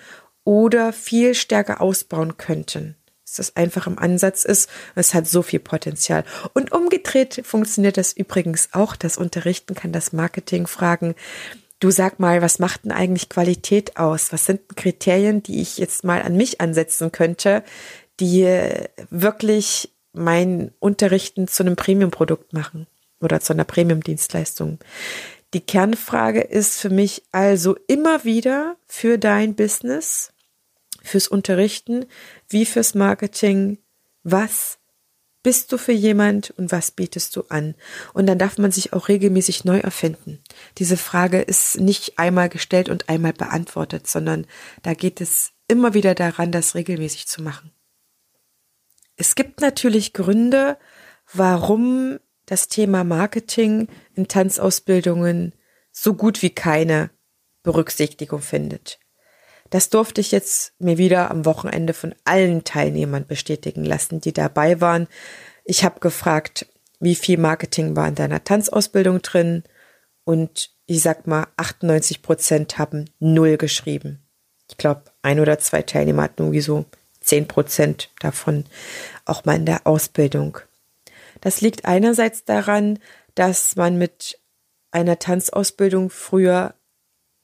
oder 0.43 0.91
viel 0.91 1.35
stärker 1.35 1.79
ausbauen 1.79 2.35
könnten 2.37 2.96
dass 3.27 3.35
das 3.35 3.55
einfach 3.57 3.87
im 3.87 3.99
Ansatz 3.99 4.45
ist. 4.45 4.69
Es 4.95 5.13
hat 5.13 5.27
so 5.27 5.41
viel 5.41 5.59
Potenzial. 5.59 6.23
Und 6.53 6.71
umgedreht 6.71 7.41
funktioniert 7.43 7.97
das 7.97 8.13
übrigens 8.13 8.69
auch. 8.71 8.95
Das 8.95 9.17
Unterrichten 9.17 9.75
kann 9.75 9.91
das 9.91 10.13
Marketing 10.13 10.65
fragen. 10.65 11.13
Du 11.81 11.91
sag 11.91 12.19
mal, 12.19 12.41
was 12.41 12.57
macht 12.57 12.85
denn 12.85 12.91
eigentlich 12.93 13.27
Qualität 13.27 13.97
aus? 13.97 14.31
Was 14.31 14.45
sind 14.45 14.77
Kriterien, 14.77 15.43
die 15.43 15.61
ich 15.61 15.77
jetzt 15.77 16.05
mal 16.05 16.21
an 16.21 16.37
mich 16.37 16.61
ansetzen 16.61 17.11
könnte, 17.11 17.63
die 18.21 18.47
wirklich 19.09 19.91
mein 20.13 20.71
Unterrichten 20.79 21.49
zu 21.49 21.63
einem 21.63 21.75
Premium-Produkt 21.75 22.53
machen 22.53 22.87
oder 23.19 23.41
zu 23.41 23.51
einer 23.51 23.65
Premium-Dienstleistung? 23.65 24.79
Die 25.53 25.61
Kernfrage 25.61 26.41
ist 26.41 26.79
für 26.79 26.89
mich 26.89 27.23
also 27.31 27.75
immer 27.87 28.23
wieder 28.23 28.77
für 28.85 29.17
dein 29.17 29.53
Business, 29.53 30.31
fürs 31.03 31.27
Unterrichten 31.27 32.05
wie 32.49 32.65
fürs 32.65 32.95
Marketing. 32.95 33.79
Was 34.23 34.79
bist 35.43 35.71
du 35.71 35.77
für 35.77 35.93
jemand 35.93 36.51
und 36.51 36.71
was 36.71 36.91
bietest 36.91 37.35
du 37.35 37.43
an? 37.49 37.75
Und 38.13 38.27
dann 38.27 38.37
darf 38.37 38.57
man 38.57 38.71
sich 38.71 38.93
auch 38.93 39.07
regelmäßig 39.07 39.63
neu 39.63 39.79
erfinden. 39.79 40.43
Diese 40.77 40.97
Frage 40.97 41.39
ist 41.39 41.79
nicht 41.79 42.19
einmal 42.19 42.49
gestellt 42.49 42.89
und 42.89 43.07
einmal 43.07 43.33
beantwortet, 43.33 44.07
sondern 44.07 44.45
da 44.83 44.93
geht 44.93 45.21
es 45.21 45.53
immer 45.67 45.93
wieder 45.93 46.15
daran, 46.15 46.51
das 46.51 46.75
regelmäßig 46.75 47.27
zu 47.27 47.41
machen. 47.41 47.71
Es 49.15 49.35
gibt 49.35 49.61
natürlich 49.61 50.13
Gründe, 50.13 50.77
warum 51.33 52.19
das 52.45 52.67
Thema 52.67 53.03
Marketing 53.03 53.87
in 54.15 54.27
Tanzausbildungen 54.27 55.53
so 55.91 56.13
gut 56.13 56.41
wie 56.41 56.51
keine 56.51 57.09
Berücksichtigung 57.63 58.41
findet. 58.41 58.99
Das 59.69 59.89
durfte 59.89 60.21
ich 60.21 60.31
jetzt 60.31 60.73
mir 60.79 60.97
wieder 60.97 61.31
am 61.31 61.45
Wochenende 61.45 61.93
von 61.93 62.15
allen 62.25 62.63
Teilnehmern 62.63 63.25
bestätigen 63.25 63.83
lassen, 63.83 64.21
die 64.21 64.33
dabei 64.33 64.81
waren. 64.81 65.07
Ich 65.65 65.83
habe 65.83 65.99
gefragt, 65.99 66.67
wie 66.99 67.15
viel 67.15 67.37
Marketing 67.37 67.95
war 67.95 68.07
in 68.07 68.15
deiner 68.15 68.43
Tanzausbildung 68.43 69.21
drin? 69.21 69.63
Und 70.23 70.71
ich 70.85 71.01
sag 71.01 71.27
mal, 71.27 71.47
98 71.57 72.21
Prozent 72.21 72.77
haben 72.77 73.05
null 73.19 73.57
geschrieben. 73.57 74.19
Ich 74.69 74.77
glaube, 74.77 75.03
ein 75.21 75.39
oder 75.39 75.59
zwei 75.59 75.81
Teilnehmer 75.81 76.23
hatten 76.23 76.43
irgendwie 76.43 76.61
so 76.61 76.85
10 77.21 77.47
Prozent 77.47 78.09
davon 78.19 78.65
auch 79.25 79.45
mal 79.45 79.55
in 79.55 79.65
der 79.65 79.85
Ausbildung. 79.85 80.59
Das 81.41 81.61
liegt 81.61 81.85
einerseits 81.85 82.45
daran, 82.45 82.99
dass 83.35 83.75
man 83.75 83.97
mit 83.97 84.39
einer 84.91 85.19
Tanzausbildung 85.19 86.09
früher 86.09 86.73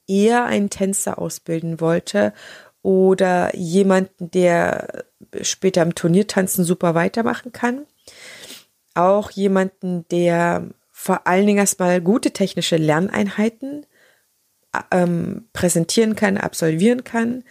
eher 0.07 0.45
einen 0.45 0.69
Tänzer 0.69 1.17
ausbilden 1.19 1.79
wollte 1.79 2.33
oder 2.81 3.55
jemanden, 3.55 4.29
der 4.31 5.05
später 5.41 5.81
im 5.81 5.95
Turniertanzen 5.95 6.65
super 6.65 6.95
weitermachen 6.95 7.51
kann. 7.51 7.85
Auch 8.93 9.31
jemanden, 9.31 10.05
der 10.09 10.69
vor 10.91 11.25
allen 11.25 11.47
Dingen 11.47 11.59
erstmal 11.59 12.01
gute 12.01 12.31
technische 12.31 12.77
Lerneinheiten 12.77 13.85
ähm, 14.91 15.49
präsentieren 15.53 16.15
kann, 16.15 16.37
absolvieren 16.37 17.03
kann. 17.03 17.43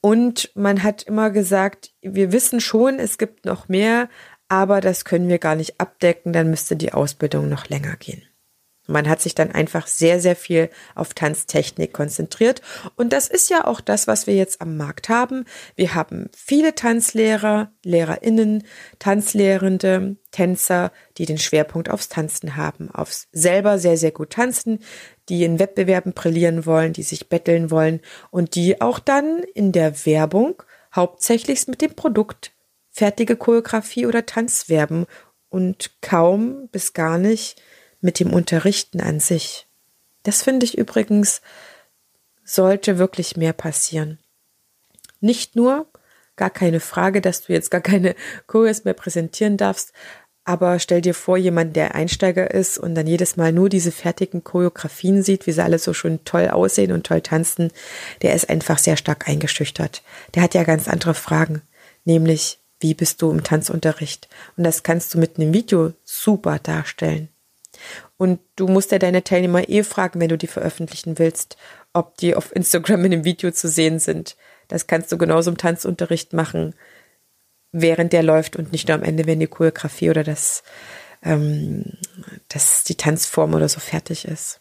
Und 0.00 0.50
man 0.54 0.82
hat 0.82 1.02
immer 1.02 1.30
gesagt, 1.30 1.92
wir 2.00 2.32
wissen 2.32 2.60
schon, 2.60 2.98
es 2.98 3.18
gibt 3.18 3.44
noch 3.44 3.68
mehr, 3.68 4.08
aber 4.48 4.80
das 4.80 5.04
können 5.04 5.28
wir 5.28 5.38
gar 5.38 5.56
nicht 5.56 5.80
abdecken, 5.80 6.32
dann 6.32 6.50
müsste 6.50 6.74
die 6.74 6.92
Ausbildung 6.92 7.48
noch 7.48 7.68
länger 7.68 7.96
gehen. 7.96 8.22
Man 8.90 9.08
hat 9.08 9.20
sich 9.20 9.34
dann 9.34 9.52
einfach 9.52 9.86
sehr, 9.86 10.20
sehr 10.20 10.36
viel 10.36 10.68
auf 10.94 11.14
Tanztechnik 11.14 11.92
konzentriert. 11.92 12.60
Und 12.96 13.12
das 13.12 13.28
ist 13.28 13.48
ja 13.48 13.66
auch 13.66 13.80
das, 13.80 14.06
was 14.06 14.26
wir 14.26 14.34
jetzt 14.34 14.60
am 14.60 14.76
Markt 14.76 15.08
haben. 15.08 15.44
Wir 15.76 15.94
haben 15.94 16.28
viele 16.36 16.74
Tanzlehrer, 16.74 17.72
LehrerInnen, 17.84 18.64
Tanzlehrende, 18.98 20.16
Tänzer, 20.30 20.92
die 21.18 21.26
den 21.26 21.38
Schwerpunkt 21.38 21.90
aufs 21.90 22.08
Tanzen 22.08 22.56
haben, 22.56 22.90
aufs 22.90 23.28
selber 23.32 23.78
sehr, 23.78 23.96
sehr 23.96 24.12
gut 24.12 24.30
tanzen, 24.30 24.80
die 25.28 25.44
in 25.44 25.58
Wettbewerben 25.58 26.12
brillieren 26.12 26.66
wollen, 26.66 26.92
die 26.92 27.02
sich 27.02 27.28
betteln 27.28 27.70
wollen 27.70 28.00
und 28.30 28.54
die 28.54 28.80
auch 28.80 28.98
dann 28.98 29.42
in 29.54 29.72
der 29.72 30.04
Werbung 30.06 30.62
hauptsächlich 30.94 31.66
mit 31.68 31.80
dem 31.80 31.94
Produkt 31.94 32.52
fertige 32.90 33.36
Choreografie 33.36 34.06
oder 34.06 34.26
Tanz 34.26 34.68
werben 34.68 35.06
und 35.48 36.00
kaum 36.00 36.68
bis 36.68 36.92
gar 36.92 37.18
nicht 37.18 37.60
mit 38.00 38.20
dem 38.20 38.32
Unterrichten 38.32 39.00
an 39.00 39.20
sich. 39.20 39.66
Das 40.22 40.42
finde 40.42 40.66
ich 40.66 40.76
übrigens 40.76 41.40
sollte 42.44 42.98
wirklich 42.98 43.36
mehr 43.36 43.52
passieren. 43.52 44.18
Nicht 45.20 45.54
nur, 45.54 45.86
gar 46.36 46.50
keine 46.50 46.80
Frage, 46.80 47.20
dass 47.20 47.42
du 47.42 47.52
jetzt 47.52 47.70
gar 47.70 47.80
keine 47.80 48.14
Choreos 48.46 48.84
mehr 48.84 48.94
präsentieren 48.94 49.56
darfst, 49.56 49.92
aber 50.44 50.78
stell 50.78 51.00
dir 51.00 51.14
vor, 51.14 51.36
jemand, 51.36 51.76
der 51.76 51.94
Einsteiger 51.94 52.50
ist 52.50 52.78
und 52.78 52.94
dann 52.94 53.06
jedes 53.06 53.36
Mal 53.36 53.52
nur 53.52 53.68
diese 53.68 53.92
fertigen 53.92 54.42
Choreografien 54.42 55.22
sieht, 55.22 55.46
wie 55.46 55.52
sie 55.52 55.62
alle 55.62 55.78
so 55.78 55.92
schön 55.92 56.24
toll 56.24 56.48
aussehen 56.48 56.92
und 56.92 57.06
toll 57.06 57.20
tanzen, 57.20 57.70
der 58.22 58.34
ist 58.34 58.48
einfach 58.48 58.78
sehr 58.78 58.96
stark 58.96 59.28
eingeschüchtert. 59.28 60.02
Der 60.34 60.42
hat 60.42 60.54
ja 60.54 60.64
ganz 60.64 60.88
andere 60.88 61.14
Fragen, 61.14 61.62
nämlich, 62.04 62.58
wie 62.80 62.94
bist 62.94 63.20
du 63.20 63.30
im 63.30 63.44
Tanzunterricht? 63.44 64.28
Und 64.56 64.64
das 64.64 64.82
kannst 64.82 65.12
du 65.12 65.18
mit 65.18 65.38
einem 65.38 65.52
Video 65.52 65.92
super 66.04 66.58
darstellen. 66.58 67.28
Und 68.20 68.38
du 68.56 68.68
musst 68.68 68.92
ja 68.92 68.98
deine 68.98 69.24
Teilnehmer 69.24 69.70
eh 69.70 69.82
fragen, 69.82 70.20
wenn 70.20 70.28
du 70.28 70.36
die 70.36 70.46
veröffentlichen 70.46 71.18
willst, 71.18 71.56
ob 71.94 72.18
die 72.18 72.34
auf 72.34 72.54
Instagram 72.54 73.06
in 73.06 73.12
dem 73.12 73.24
Video 73.24 73.50
zu 73.50 73.66
sehen 73.66 73.98
sind. 73.98 74.36
Das 74.68 74.86
kannst 74.86 75.10
du 75.10 75.16
genauso 75.16 75.50
im 75.50 75.56
Tanzunterricht 75.56 76.34
machen, 76.34 76.74
während 77.72 78.12
der 78.12 78.22
läuft 78.22 78.56
und 78.56 78.72
nicht 78.72 78.88
nur 78.88 78.98
am 78.98 79.04
Ende, 79.04 79.24
wenn 79.24 79.40
die 79.40 79.46
Choreografie 79.46 80.10
oder 80.10 80.22
das, 80.22 80.62
ähm, 81.22 81.94
das 82.48 82.84
die 82.84 82.96
Tanzform 82.96 83.54
oder 83.54 83.70
so 83.70 83.80
fertig 83.80 84.26
ist. 84.26 84.59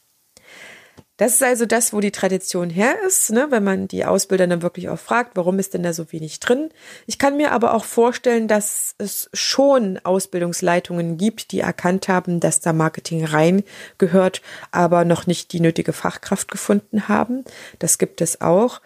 Das 1.20 1.34
ist 1.34 1.44
also 1.44 1.66
das, 1.66 1.92
wo 1.92 2.00
die 2.00 2.14
Tradition 2.14 2.70
her 2.70 2.96
ist, 3.06 3.30
ne? 3.32 3.48
wenn 3.50 3.62
man 3.62 3.90
die 3.90 4.06
Ausbilder 4.06 4.48
dann 4.48 4.62
wirklich 4.62 4.88
auch 4.88 4.98
fragt, 4.98 5.36
warum 5.36 5.60
ist 5.60 5.74
denn 5.74 5.84
da 5.84 5.92
so 5.92 6.14
wenig 6.14 6.40
drin. 6.40 6.70
Ich 7.08 7.20
kann 7.20 7.36
mir 7.36 7.52
aber 7.52 7.74
auch 7.74 7.84
vorstellen, 7.84 8.48
dass 8.48 8.96
es 9.00 9.30
schon 9.34 10.00
Ausbildungsleitungen 10.02 11.18
gibt, 11.18 11.52
die 11.52 11.60
erkannt 11.60 12.08
haben, 12.08 12.40
dass 12.40 12.62
da 12.62 12.72
Marketing 12.72 13.26
rein 13.26 13.64
gehört, 13.98 14.42
aber 14.72 15.04
noch 15.04 15.28
nicht 15.28 15.52
die 15.52 15.60
nötige 15.60 15.92
Fachkraft 15.92 16.50
gefunden 16.50 17.10
haben. 17.10 17.44
Das 17.80 17.98
gibt 17.98 18.22
es 18.22 18.40
auch, 18.40 18.80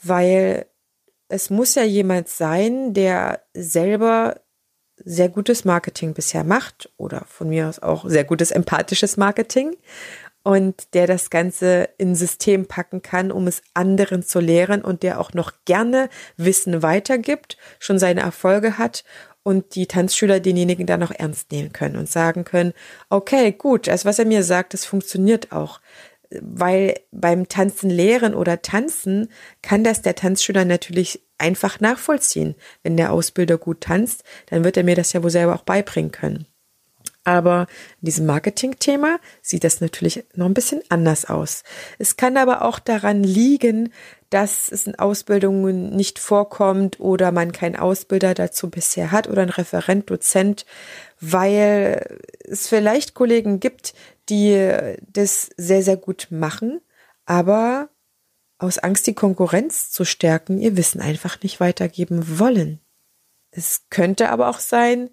weil 0.00 0.66
es 1.26 1.50
muss 1.50 1.74
ja 1.74 1.82
jemand 1.82 2.28
sein, 2.28 2.94
der 2.94 3.42
selber 3.54 4.36
sehr 5.04 5.28
gutes 5.28 5.64
Marketing 5.64 6.14
bisher 6.14 6.44
macht 6.44 6.92
oder 6.96 7.24
von 7.26 7.48
mir 7.48 7.68
aus 7.68 7.80
auch 7.80 8.08
sehr 8.08 8.24
gutes 8.24 8.50
empathisches 8.50 9.16
Marketing 9.16 9.76
und 10.42 10.94
der 10.94 11.06
das 11.06 11.30
Ganze 11.30 11.88
in 11.98 12.14
System 12.14 12.66
packen 12.66 13.02
kann, 13.02 13.30
um 13.30 13.46
es 13.46 13.62
anderen 13.74 14.22
zu 14.22 14.40
lehren 14.40 14.82
und 14.82 15.02
der 15.02 15.20
auch 15.20 15.34
noch 15.34 15.52
gerne 15.64 16.08
Wissen 16.36 16.82
weitergibt, 16.82 17.56
schon 17.78 17.98
seine 17.98 18.22
Erfolge 18.22 18.78
hat 18.78 19.04
und 19.42 19.74
die 19.74 19.86
Tanzschüler 19.86 20.40
denjenigen 20.40 20.86
dann 20.86 21.00
noch 21.00 21.10
ernst 21.10 21.52
nehmen 21.52 21.72
können 21.72 21.96
und 21.96 22.08
sagen 22.08 22.44
können, 22.44 22.72
okay, 23.10 23.52
gut, 23.52 23.88
also 23.88 24.04
was 24.08 24.18
er 24.18 24.24
mir 24.24 24.42
sagt, 24.44 24.74
das 24.74 24.84
funktioniert 24.84 25.52
auch. 25.52 25.80
Weil 26.40 27.00
beim 27.10 27.48
Tanzen 27.48 27.90
lehren 27.90 28.34
oder 28.34 28.62
tanzen 28.62 29.28
kann 29.60 29.84
das 29.84 30.00
der 30.00 30.14
Tanzschüler 30.14 30.64
natürlich 30.64 31.22
einfach 31.38 31.80
nachvollziehen. 31.80 32.54
Wenn 32.82 32.96
der 32.96 33.12
Ausbilder 33.12 33.58
gut 33.58 33.82
tanzt, 33.82 34.24
dann 34.46 34.64
wird 34.64 34.76
er 34.76 34.84
mir 34.84 34.96
das 34.96 35.12
ja 35.12 35.22
wohl 35.22 35.30
selber 35.30 35.54
auch 35.54 35.62
beibringen 35.62 36.12
können. 36.12 36.46
Aber 37.24 37.68
in 38.00 38.06
diesem 38.06 38.26
Marketing-Thema 38.26 39.20
sieht 39.42 39.62
das 39.62 39.80
natürlich 39.80 40.24
noch 40.34 40.46
ein 40.46 40.54
bisschen 40.54 40.82
anders 40.88 41.24
aus. 41.24 41.62
Es 41.98 42.16
kann 42.16 42.36
aber 42.36 42.62
auch 42.62 42.80
daran 42.80 43.22
liegen, 43.22 43.92
dass 44.30 44.72
es 44.72 44.86
in 44.86 44.98
Ausbildungen 44.98 45.90
nicht 45.90 46.18
vorkommt 46.18 46.98
oder 46.98 47.30
man 47.30 47.52
keinen 47.52 47.76
Ausbilder 47.76 48.34
dazu 48.34 48.70
bisher 48.70 49.12
hat 49.12 49.28
oder 49.28 49.42
einen 49.42 49.50
Referent, 49.50 50.10
Dozent, 50.10 50.66
weil 51.20 52.18
es 52.40 52.66
vielleicht 52.66 53.14
Kollegen 53.14 53.60
gibt, 53.60 53.94
die 54.28 54.96
das 55.06 55.50
sehr, 55.56 55.82
sehr 55.82 55.96
gut 55.96 56.28
machen, 56.30 56.80
aber 57.24 57.90
aus 58.58 58.78
Angst, 58.78 59.06
die 59.06 59.14
Konkurrenz 59.14 59.90
zu 59.90 60.04
stärken, 60.04 60.58
ihr 60.58 60.76
Wissen 60.76 61.00
einfach 61.00 61.42
nicht 61.42 61.60
weitergeben 61.60 62.38
wollen. 62.38 62.80
Es 63.50 63.82
könnte 63.90 64.30
aber 64.30 64.48
auch 64.48 64.60
sein, 64.60 65.10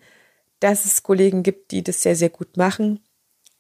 dass 0.60 0.86
es 0.86 1.04
Kollegen 1.04 1.44
gibt, 1.44 1.72
die 1.72 1.84
das 1.84 2.02
sehr, 2.02 2.16
sehr 2.16 2.30
gut 2.30 2.58
machen, 2.58 3.00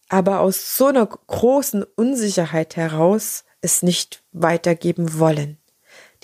aber 0.09 0.39
aus 0.39 0.75
so 0.75 0.87
einer 0.87 1.05
großen 1.05 1.83
Unsicherheit 1.95 2.75
heraus 2.75 3.45
es 3.61 3.83
nicht 3.83 4.23
weitergeben 4.31 5.19
wollen. 5.19 5.57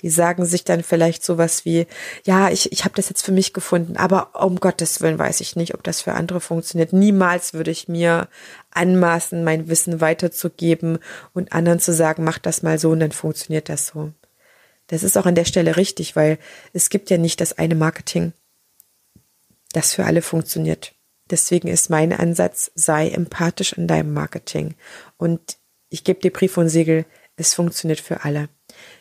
Die 0.02 0.10
sagen 0.10 0.44
sich 0.44 0.64
dann 0.64 0.82
vielleicht 0.82 1.24
sowas 1.24 1.64
wie, 1.64 1.86
ja, 2.24 2.50
ich, 2.50 2.70
ich 2.70 2.84
habe 2.84 2.94
das 2.94 3.08
jetzt 3.08 3.22
für 3.22 3.32
mich 3.32 3.54
gefunden, 3.54 3.96
aber 3.96 4.44
um 4.44 4.60
Gottes 4.60 5.00
Willen 5.00 5.18
weiß 5.18 5.40
ich 5.40 5.56
nicht, 5.56 5.72
ob 5.72 5.82
das 5.82 6.02
für 6.02 6.12
andere 6.12 6.40
funktioniert. 6.40 6.92
Niemals 6.92 7.54
würde 7.54 7.70
ich 7.70 7.88
mir 7.88 8.28
anmaßen, 8.72 9.42
mein 9.42 9.68
Wissen 9.68 10.02
weiterzugeben 10.02 10.98
und 11.32 11.52
anderen 11.54 11.80
zu 11.80 11.94
sagen, 11.94 12.24
mach 12.24 12.38
das 12.38 12.62
mal 12.62 12.78
so 12.78 12.90
und 12.90 13.00
dann 13.00 13.12
funktioniert 13.12 13.70
das 13.70 13.86
so. 13.86 14.12
Das 14.88 15.02
ist 15.02 15.16
auch 15.16 15.26
an 15.26 15.34
der 15.34 15.46
Stelle 15.46 15.78
richtig, 15.78 16.14
weil 16.14 16.38
es 16.74 16.90
gibt 16.90 17.08
ja 17.08 17.16
nicht 17.16 17.40
das 17.40 17.56
eine 17.56 17.74
Marketing 17.74 18.34
das 19.76 19.94
für 19.94 20.04
alle 20.04 20.22
funktioniert. 20.22 20.94
Deswegen 21.30 21.68
ist 21.68 21.90
mein 21.90 22.12
Ansatz, 22.12 22.70
sei 22.74 23.08
empathisch 23.10 23.72
in 23.72 23.86
deinem 23.86 24.12
Marketing. 24.12 24.74
Und 25.16 25.58
ich 25.88 26.04
gebe 26.04 26.20
dir 26.20 26.32
Brief 26.32 26.56
und 26.56 26.68
Siegel, 26.68 27.04
es 27.36 27.54
funktioniert 27.54 28.00
für 28.00 28.24
alle. 28.24 28.48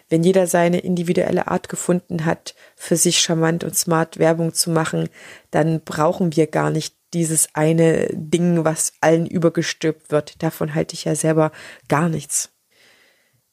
Wenn 0.09 0.23
jeder 0.23 0.45
seine 0.47 0.79
individuelle 0.79 1.47
Art 1.47 1.69
gefunden 1.69 2.25
hat, 2.25 2.55
für 2.75 2.95
sich 2.95 3.19
charmant 3.19 3.63
und 3.63 3.75
smart 3.75 4.19
Werbung 4.19 4.53
zu 4.53 4.69
machen, 4.69 5.09
dann 5.49 5.81
brauchen 5.81 6.35
wir 6.35 6.47
gar 6.47 6.69
nicht 6.69 6.95
dieses 7.13 7.47
eine 7.53 8.07
Ding, 8.11 8.65
was 8.65 8.93
allen 9.01 9.25
übergestülpt 9.25 10.11
wird. 10.11 10.43
Davon 10.43 10.75
halte 10.75 10.93
ich 10.93 11.05
ja 11.05 11.15
selber 11.15 11.51
gar 11.87 12.09
nichts. 12.09 12.49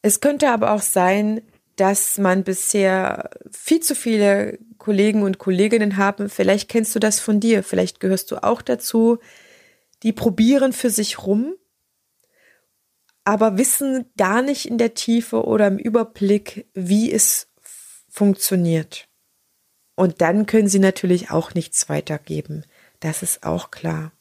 Es 0.02 0.20
könnte 0.20 0.50
aber 0.50 0.72
auch 0.72 0.82
sein, 0.82 1.42
dass 1.76 2.18
man 2.18 2.44
bisher 2.44 3.30
viel 3.50 3.80
zu 3.80 3.94
viele 3.94 4.58
Kollegen 4.78 5.22
und 5.22 5.38
Kolleginnen 5.38 5.96
haben. 5.96 6.28
Vielleicht 6.28 6.68
kennst 6.68 6.94
du 6.94 6.98
das 6.98 7.20
von 7.20 7.40
dir, 7.40 7.62
vielleicht 7.62 8.00
gehörst 8.00 8.30
du 8.30 8.42
auch 8.42 8.62
dazu. 8.62 9.18
Die 10.02 10.12
probieren 10.12 10.72
für 10.72 10.90
sich 10.90 11.24
rum, 11.24 11.54
aber 13.24 13.56
wissen 13.58 14.10
gar 14.16 14.42
nicht 14.42 14.66
in 14.66 14.78
der 14.78 14.94
Tiefe 14.94 15.44
oder 15.44 15.68
im 15.68 15.78
Überblick, 15.78 16.68
wie 16.74 17.12
es 17.12 17.48
funktioniert. 18.08 19.08
Und 19.94 20.20
dann 20.20 20.46
können 20.46 20.68
sie 20.68 20.80
natürlich 20.80 21.30
auch 21.30 21.54
nichts 21.54 21.88
weitergeben. 21.88 22.64
Das 23.00 23.22
ist 23.22 23.44
auch 23.44 23.70
klar. 23.70 24.12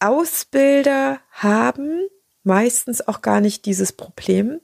Ausbilder 0.00 1.20
haben 1.30 2.06
meistens 2.42 3.06
auch 3.06 3.22
gar 3.22 3.40
nicht 3.40 3.66
dieses 3.66 3.92
Problem, 3.92 4.60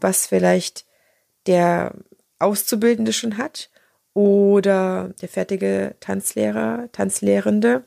was 0.00 0.26
vielleicht 0.26 0.84
der 1.46 1.94
Auszubildende 2.38 3.12
schon 3.12 3.38
hat 3.38 3.70
oder 4.12 5.14
der 5.20 5.28
fertige 5.28 5.96
Tanzlehrer, 6.00 6.88
Tanzlehrende. 6.92 7.84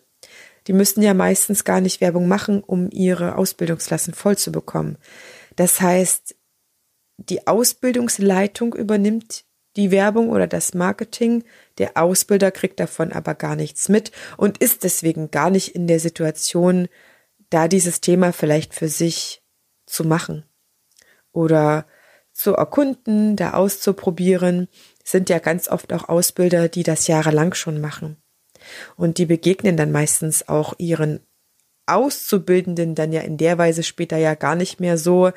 Die 0.67 0.73
müssten 0.73 1.01
ja 1.01 1.13
meistens 1.13 1.63
gar 1.63 1.79
nicht 1.79 2.01
Werbung 2.01 2.27
machen, 2.27 2.61
um 2.61 2.89
ihre 2.91 3.35
Ausbildungsklassen 3.35 4.13
voll 4.13 4.37
zu 4.37 4.51
bekommen. 4.51 4.97
Das 5.55 5.79
heißt, 5.79 6.35
die 7.17 7.47
Ausbildungsleitung 7.47 8.75
übernimmt 8.75 9.45
die 9.77 9.91
Werbung 9.91 10.29
oder 10.29 10.47
das 10.47 10.73
Marketing. 10.73 11.43
Der 11.77 11.95
Ausbilder 11.95 12.51
kriegt 12.51 12.79
davon 12.79 13.13
aber 13.13 13.35
gar 13.35 13.55
nichts 13.55 13.89
mit 13.89 14.11
und 14.35 14.57
ist 14.57 14.83
deswegen 14.83 15.31
gar 15.31 15.49
nicht 15.49 15.73
in 15.75 15.87
der 15.87 15.99
Situation, 15.99 16.89
da 17.49 17.67
dieses 17.67 18.01
Thema 18.01 18.33
vielleicht 18.33 18.73
für 18.73 18.89
sich 18.89 19.41
zu 19.85 20.03
machen 20.03 20.43
oder 21.31 21.85
zu 22.37 22.53
erkunden, 22.53 23.35
da 23.35 23.53
auszuprobieren, 23.53 24.67
sind 25.03 25.29
ja 25.29 25.39
ganz 25.39 25.67
oft 25.67 25.91
auch 25.91 26.07
Ausbilder, 26.07 26.69
die 26.69 26.83
das 26.83 27.07
jahrelang 27.07 27.55
schon 27.55 27.81
machen. 27.81 28.17
Und 28.95 29.17
die 29.17 29.25
begegnen 29.25 29.75
dann 29.75 29.91
meistens 29.91 30.47
auch 30.47 30.75
ihren 30.77 31.19
Auszubildenden 31.87 32.93
dann 32.93 33.11
ja 33.11 33.21
in 33.21 33.37
der 33.37 33.57
Weise 33.57 33.81
später 33.81 34.17
ja 34.17 34.35
gar 34.35 34.55
nicht 34.55 34.79
mehr 34.79 34.97
so, 34.97 35.31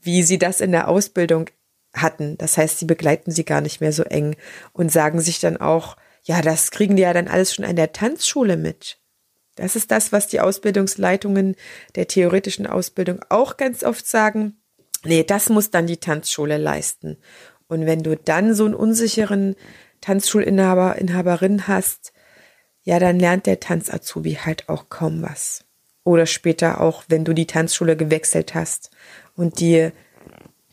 wie 0.00 0.24
sie 0.24 0.38
das 0.38 0.60
in 0.60 0.72
der 0.72 0.88
Ausbildung 0.88 1.48
hatten. 1.94 2.36
Das 2.38 2.58
heißt, 2.58 2.78
sie 2.78 2.86
begleiten 2.86 3.30
sie 3.30 3.44
gar 3.44 3.60
nicht 3.60 3.80
mehr 3.80 3.92
so 3.92 4.02
eng 4.02 4.34
und 4.72 4.90
sagen 4.90 5.20
sich 5.20 5.38
dann 5.38 5.58
auch, 5.58 5.96
ja, 6.24 6.40
das 6.42 6.72
kriegen 6.72 6.96
die 6.96 7.02
ja 7.02 7.12
dann 7.12 7.28
alles 7.28 7.54
schon 7.54 7.64
an 7.64 7.76
der 7.76 7.92
Tanzschule 7.92 8.56
mit. 8.56 8.98
Das 9.54 9.76
ist 9.76 9.90
das, 9.90 10.10
was 10.10 10.26
die 10.26 10.40
Ausbildungsleitungen 10.40 11.54
der 11.94 12.08
theoretischen 12.08 12.66
Ausbildung 12.66 13.20
auch 13.28 13.56
ganz 13.56 13.84
oft 13.84 14.06
sagen. 14.06 14.61
Nee, 15.04 15.24
das 15.24 15.48
muss 15.48 15.70
dann 15.70 15.86
die 15.86 15.96
Tanzschule 15.98 16.58
leisten. 16.58 17.18
Und 17.68 17.86
wenn 17.86 18.02
du 18.02 18.16
dann 18.16 18.54
so 18.54 18.64
einen 18.64 18.74
unsicheren 18.74 19.56
Tanzschulinhaber, 20.00 20.96
Inhaberin 20.96 21.66
hast, 21.68 22.12
ja, 22.84 22.98
dann 22.98 23.18
lernt 23.18 23.46
der 23.46 23.60
Tanzazubi 23.60 24.38
halt 24.44 24.68
auch 24.68 24.88
kaum 24.88 25.22
was. 25.22 25.64
Oder 26.04 26.26
später 26.26 26.80
auch, 26.80 27.04
wenn 27.08 27.24
du 27.24 27.32
die 27.32 27.46
Tanzschule 27.46 27.96
gewechselt 27.96 28.54
hast 28.54 28.90
und 29.36 29.60
die 29.60 29.90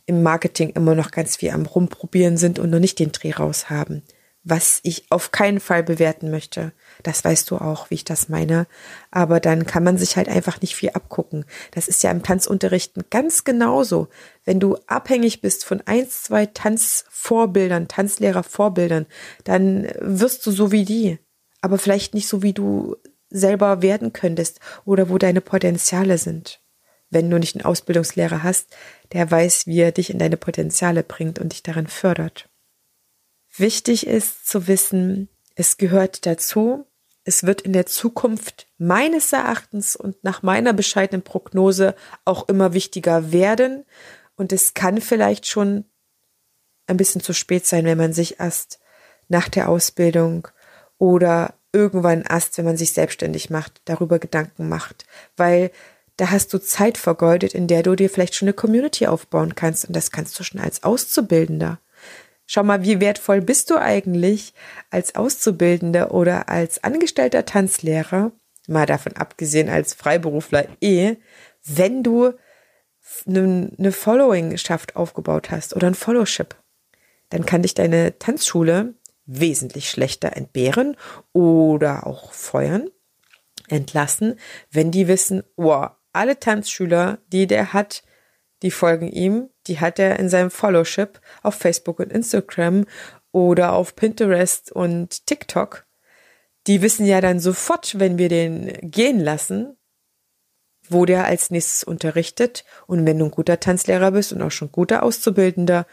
im 0.05 0.23
Marketing 0.23 0.71
immer 0.71 0.95
noch 0.95 1.11
ganz 1.11 1.37
viel 1.37 1.51
am 1.51 1.67
Rumprobieren 1.67 2.37
sind 2.37 2.57
und 2.57 2.71
noch 2.71 2.79
nicht 2.79 2.97
den 2.97 3.11
Dreh 3.11 3.31
raus 3.31 3.69
haben 3.69 4.01
was 4.43 4.79
ich 4.83 5.05
auf 5.09 5.31
keinen 5.31 5.59
Fall 5.59 5.83
bewerten 5.83 6.31
möchte. 6.31 6.71
Das 7.03 7.23
weißt 7.23 7.49
du 7.49 7.57
auch, 7.57 7.89
wie 7.89 7.95
ich 7.95 8.03
das 8.03 8.27
meine. 8.27 8.67
Aber 9.09 9.39
dann 9.39 9.65
kann 9.65 9.83
man 9.83 9.97
sich 9.97 10.17
halt 10.17 10.27
einfach 10.27 10.62
nicht 10.62 10.75
viel 10.75 10.89
abgucken. 10.89 11.45
Das 11.71 11.88
ist 11.88 12.03
ja 12.03 12.12
im 12.12 12.23
Tanzunterrichten 12.23 13.05
ganz 13.09 13.43
genauso. 13.43 14.09
Wenn 14.43 14.59
du 14.59 14.77
abhängig 14.88 15.41
bist 15.41 15.63
von 15.63 15.81
eins, 15.85 16.23
zwei 16.23 16.45
Tanzvorbildern, 16.45 17.88
Tanzlehrervorbildern, 17.88 19.05
dann 19.45 19.88
wirst 20.01 20.45
du 20.45 20.51
so 20.51 20.71
wie 20.71 20.83
die. 20.83 21.19
Aber 21.62 21.77
vielleicht 21.77 22.13
nicht 22.13 22.27
so, 22.27 22.43
wie 22.43 22.53
du 22.53 22.95
selber 23.29 23.81
werden 23.81 24.12
könntest 24.12 24.59
oder 24.85 25.09
wo 25.09 25.17
deine 25.17 25.41
Potenziale 25.41 26.17
sind. 26.17 26.62
Wenn 27.09 27.29
du 27.29 27.39
nicht 27.39 27.55
einen 27.55 27.65
Ausbildungslehrer 27.65 28.43
hast, 28.43 28.75
der 29.13 29.29
weiß, 29.29 29.67
wie 29.67 29.79
er 29.79 29.91
dich 29.91 30.09
in 30.09 30.19
deine 30.19 30.38
Potenziale 30.38 31.03
bringt 31.03 31.39
und 31.39 31.53
dich 31.53 31.63
daran 31.63 31.88
fördert. 31.88 32.49
Wichtig 33.55 34.05
ist 34.05 34.47
zu 34.47 34.67
wissen, 34.67 35.27
es 35.55 35.77
gehört 35.77 36.25
dazu, 36.25 36.85
es 37.29 37.43
wird 37.43 37.61
in 37.61 37.73
der 37.73 37.85
Zukunft 37.85 38.65
meines 38.79 39.31
Erachtens 39.33 39.95
und 39.95 40.23
nach 40.23 40.41
meiner 40.41 40.73
bescheidenen 40.73 41.21
Prognose 41.21 41.93
auch 42.25 42.49
immer 42.49 42.73
wichtiger 42.73 43.31
werden. 43.31 43.85
Und 44.35 44.51
es 44.51 44.73
kann 44.73 44.99
vielleicht 44.99 45.45
schon 45.45 45.85
ein 46.87 46.97
bisschen 46.97 47.21
zu 47.21 47.33
spät 47.33 47.67
sein, 47.67 47.85
wenn 47.85 47.99
man 47.99 48.13
sich 48.13 48.39
erst 48.39 48.79
nach 49.27 49.47
der 49.47 49.69
Ausbildung 49.69 50.47
oder 50.97 51.53
irgendwann 51.71 52.23
erst, 52.23 52.57
wenn 52.57 52.65
man 52.65 52.77
sich 52.77 52.93
selbstständig 52.93 53.51
macht, 53.51 53.79
darüber 53.85 54.17
Gedanken 54.17 54.67
macht. 54.67 55.05
Weil 55.37 55.69
da 56.17 56.31
hast 56.31 56.51
du 56.51 56.57
Zeit 56.57 56.97
vergeudet, 56.97 57.53
in 57.53 57.67
der 57.67 57.83
du 57.83 57.95
dir 57.95 58.09
vielleicht 58.09 58.33
schon 58.33 58.47
eine 58.47 58.53
Community 58.53 59.05
aufbauen 59.05 59.53
kannst. 59.53 59.85
Und 59.85 59.95
das 59.95 60.09
kannst 60.09 60.39
du 60.39 60.43
schon 60.43 60.61
als 60.61 60.81
Auszubildender. 60.81 61.79
Schau 62.51 62.63
mal, 62.63 62.81
wie 62.81 62.99
wertvoll 62.99 63.41
bist 63.41 63.69
du 63.69 63.77
eigentlich 63.77 64.55
als 64.89 65.13
Auszubildender 65.13 66.12
oder 66.12 66.49
als 66.49 66.83
angestellter 66.83 67.45
Tanzlehrer, 67.45 68.31
mal 68.67 68.88
davon 68.88 69.13
abgesehen 69.13 69.69
als 69.69 69.93
Freiberufler 69.93 70.65
eh, 70.81 71.17
wenn 71.63 72.01
du 72.01 72.33
eine, 73.27 73.71
eine 73.77 73.91
Following-Schaft 73.91 74.95
aufgebaut 74.95 75.51
hast 75.51 75.75
oder 75.75 75.85
ein 75.85 75.93
Followship. 75.93 76.55
Dann 77.29 77.45
kann 77.45 77.62
dich 77.62 77.75
deine 77.75 78.17
Tanzschule 78.17 78.95
wesentlich 79.27 79.91
schlechter 79.91 80.35
entbehren 80.35 80.97
oder 81.33 82.07
auch 82.07 82.33
feuern, 82.33 82.89
entlassen, 83.67 84.39
wenn 84.71 84.89
die 84.89 85.07
wissen, 85.07 85.43
oh, 85.55 85.85
alle 86.13 86.39
Tanzschüler, 86.39 87.19
die 87.31 87.45
der 87.45 87.73
hat, 87.73 88.01
die 88.61 88.71
folgen 88.71 89.07
ihm, 89.07 89.49
die 89.67 89.79
hat 89.79 89.99
er 89.99 90.19
in 90.19 90.29
seinem 90.29 90.51
Followship 90.51 91.21
auf 91.43 91.55
Facebook 91.55 91.99
und 91.99 92.11
Instagram 92.11 92.85
oder 93.31 93.73
auf 93.73 93.95
Pinterest 93.95 94.71
und 94.71 95.25
TikTok. 95.25 95.85
Die 96.67 96.81
wissen 96.81 97.05
ja 97.05 97.21
dann 97.21 97.39
sofort, 97.39 97.99
wenn 97.99 98.17
wir 98.17 98.29
den 98.29 98.77
gehen 98.81 99.19
lassen, 99.19 99.77
wo 100.89 101.05
der 101.05 101.25
als 101.25 101.51
nächstes 101.51 101.83
unterrichtet. 101.83 102.65
Und 102.87 103.05
wenn 103.05 103.19
du 103.19 103.25
ein 103.25 103.31
guter 103.31 103.59
Tanzlehrer 103.59 104.11
bist 104.11 104.33
und 104.33 104.41
auch 104.41 104.51
schon 104.51 104.71
guter 104.71 105.03
Auszubildender, 105.03 105.85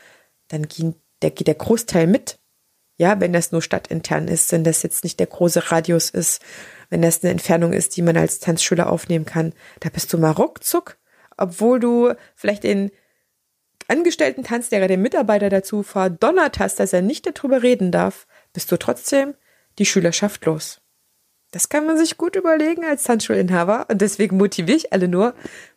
dann 0.48 0.66
geht 0.66 0.94
der, 1.22 1.30
geht 1.30 1.46
der 1.46 1.54
Großteil 1.54 2.06
mit. 2.06 2.38
Ja, 2.98 3.20
wenn 3.20 3.34
das 3.34 3.52
nur 3.52 3.60
stadtintern 3.60 4.26
ist, 4.26 4.52
wenn 4.52 4.64
das 4.64 4.82
jetzt 4.82 5.04
nicht 5.04 5.20
der 5.20 5.26
große 5.26 5.70
Radius 5.70 6.08
ist, 6.08 6.40
wenn 6.88 7.02
das 7.02 7.22
eine 7.22 7.30
Entfernung 7.30 7.74
ist, 7.74 7.96
die 7.96 8.02
man 8.02 8.16
als 8.16 8.38
Tanzschüler 8.38 8.90
aufnehmen 8.90 9.26
kann, 9.26 9.52
da 9.80 9.90
bist 9.90 10.12
du 10.12 10.18
mal 10.18 10.30
ruckzuck, 10.30 10.96
obwohl 11.36 11.80
du 11.80 12.12
vielleicht 12.34 12.64
den 12.64 12.90
Angestellten 13.88 14.42
Tanzlehrer, 14.42 14.88
den 14.88 15.02
Mitarbeiter 15.02 15.48
dazu 15.48 15.82
verdonnert 15.82 16.58
hast, 16.58 16.80
dass 16.80 16.92
er 16.92 17.02
nicht 17.02 17.26
darüber 17.26 17.62
reden 17.62 17.92
darf, 17.92 18.26
bist 18.52 18.72
du 18.72 18.76
trotzdem 18.78 19.34
die 19.78 19.86
Schülerschaft 19.86 20.44
los. 20.44 20.80
Das 21.52 21.68
kann 21.68 21.86
man 21.86 21.96
sich 21.96 22.18
gut 22.18 22.34
überlegen 22.34 22.84
als 22.84 23.04
Tanzschulinhaber 23.04 23.86
und 23.88 24.00
deswegen 24.00 24.36
motiviere 24.36 24.76
ich 24.76 24.92
alle 24.92 25.06
nur, 25.06 25.34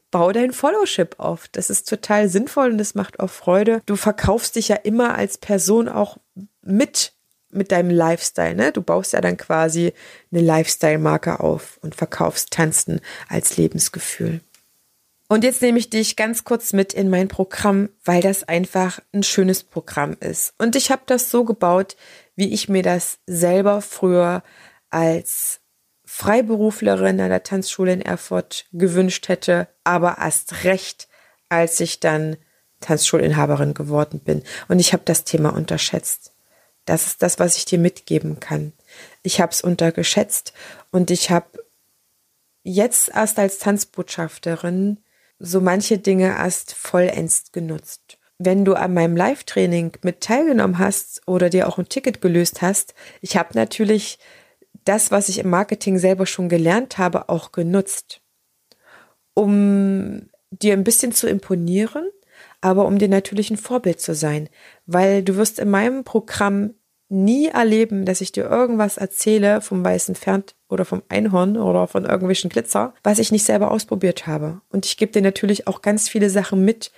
bau 0.09 0.31
dein 0.31 0.51
Followship 0.51 1.19
auf. 1.19 1.47
Das 1.49 1.69
ist 1.69 1.87
total 1.87 2.29
sinnvoll 2.29 2.71
und 2.71 2.79
das 2.79 2.95
macht 2.95 3.19
auch 3.19 3.29
Freude. 3.29 3.81
Du 3.85 3.95
verkaufst 3.95 4.55
dich 4.55 4.69
ja 4.69 4.75
immer 4.75 5.15
als 5.15 5.37
Person 5.37 5.87
auch 5.87 6.17
mit 6.61 7.13
mit 7.51 7.71
deinem 7.71 7.89
Lifestyle, 7.89 8.53
ne? 8.53 8.71
Du 8.71 8.83
baust 8.83 9.13
ja 9.13 9.21
dann 9.21 9.35
quasi 9.35 9.93
eine 10.31 10.41
Lifestyle-Marke 10.41 11.39
auf 11.39 11.79
und 11.81 11.95
verkaufst 11.95 12.51
Tanzen 12.51 13.01
als 13.27 13.57
Lebensgefühl. 13.57 14.41
Und 15.31 15.43
jetzt 15.43 15.61
nehme 15.61 15.77
ich 15.77 15.91
dich 15.91 16.15
ganz 16.15 16.43
kurz 16.43 16.73
mit 16.73 16.91
in 16.91 17.07
mein 17.07 17.27
Programm, 17.27 17.89
weil 18.03 18.19
das 18.19 18.43
einfach 18.43 18.99
ein 19.13 19.21
schönes 19.21 19.63
Programm 19.63 20.17
ist. 20.19 20.55
Und 20.57 20.75
ich 20.75 20.89
habe 20.89 21.03
das 21.05 21.29
so 21.29 21.45
gebaut, 21.45 21.95
wie 22.35 22.51
ich 22.51 22.67
mir 22.67 22.81
das 22.81 23.19
selber 23.27 23.81
früher 23.81 24.41
als 24.89 25.61
Freiberuflerin 26.03 27.21
an 27.21 27.29
der 27.29 27.43
Tanzschule 27.43 27.93
in 27.93 28.01
Erfurt 28.01 28.65
gewünscht 28.71 29.27
hätte, 29.27 29.67
aber 29.83 30.17
erst 30.19 30.63
recht, 30.63 31.07
als 31.47 31.79
ich 31.79 31.99
dann 31.99 32.37
Tanzschulinhaberin 32.81 33.75
geworden 33.75 34.21
bin. 34.21 34.41
Und 34.67 34.79
ich 34.79 34.93
habe 34.93 35.03
das 35.05 35.25
Thema 35.25 35.49
unterschätzt. 35.49 36.33
Das 36.85 37.05
ist 37.05 37.21
das, 37.21 37.37
was 37.37 37.55
ich 37.55 37.65
dir 37.65 37.77
mitgeben 37.77 38.39
kann. 38.39 38.73
Ich 39.21 39.39
habe 39.39 39.51
es 39.51 39.61
untergeschätzt 39.61 40.53
und 40.89 41.11
ich 41.11 41.29
habe 41.29 41.63
jetzt 42.63 43.09
erst 43.09 43.37
als 43.37 43.59
Tanzbotschafterin 43.59 44.97
so 45.39 45.61
manche 45.61 45.97
Dinge 45.97 46.35
erst 46.37 46.73
vollends 46.73 47.51
genutzt. 47.51 48.17
Wenn 48.37 48.63
du 48.63 48.73
an 48.73 48.93
meinem 48.93 49.17
Live-Training 49.17 49.93
mit 50.03 50.21
teilgenommen 50.21 50.79
hast 50.79 51.21
oder 51.27 51.49
dir 51.49 51.67
auch 51.67 51.77
ein 51.77 51.89
Ticket 51.89 52.21
gelöst 52.21 52.61
hast, 52.61 52.93
ich 53.21 53.35
habe 53.35 53.49
natürlich 53.53 54.19
das, 54.85 55.11
was 55.11 55.29
ich 55.29 55.39
im 55.39 55.49
Marketing 55.49 55.97
selber 55.97 56.25
schon 56.25 56.49
gelernt 56.49 56.97
habe, 56.97 57.29
auch 57.29 57.51
genutzt, 57.51 58.21
um 59.33 60.29
dir 60.51 60.73
ein 60.73 60.83
bisschen 60.83 61.11
zu 61.11 61.27
imponieren, 61.27 62.09
aber 62.61 62.85
um 62.85 62.97
dir 62.97 63.09
natürlich 63.09 63.51
ein 63.51 63.57
Vorbild 63.57 63.99
zu 64.01 64.15
sein, 64.15 64.49
weil 64.85 65.23
du 65.23 65.35
wirst 65.35 65.59
in 65.59 65.69
meinem 65.69 66.03
Programm 66.03 66.75
nie 67.09 67.47
erleben, 67.47 68.05
dass 68.05 68.21
ich 68.21 68.31
dir 68.31 68.45
irgendwas 68.45 68.97
erzähle 68.97 69.61
vom 69.61 69.83
weißen 69.83 70.15
Pferd 70.15 70.55
oder 70.69 70.85
vom 70.85 71.03
Einhorn 71.09 71.57
oder 71.57 71.87
von 71.87 72.05
irgendwelchen 72.05 72.49
Glitzer, 72.49 72.93
was 73.03 73.19
ich 73.19 73.31
nicht 73.31 73.45
selber 73.45 73.71
ausprobiert 73.71 74.27
habe. 74.27 74.61
Und 74.69 74.85
ich 74.85 74.97
gebe 74.97 75.11
dir 75.11 75.21
natürlich 75.21 75.67
auch 75.67 75.81
ganz 75.81 76.07
viele 76.07 76.29
Sachen 76.29 76.63
mit, 76.63 76.91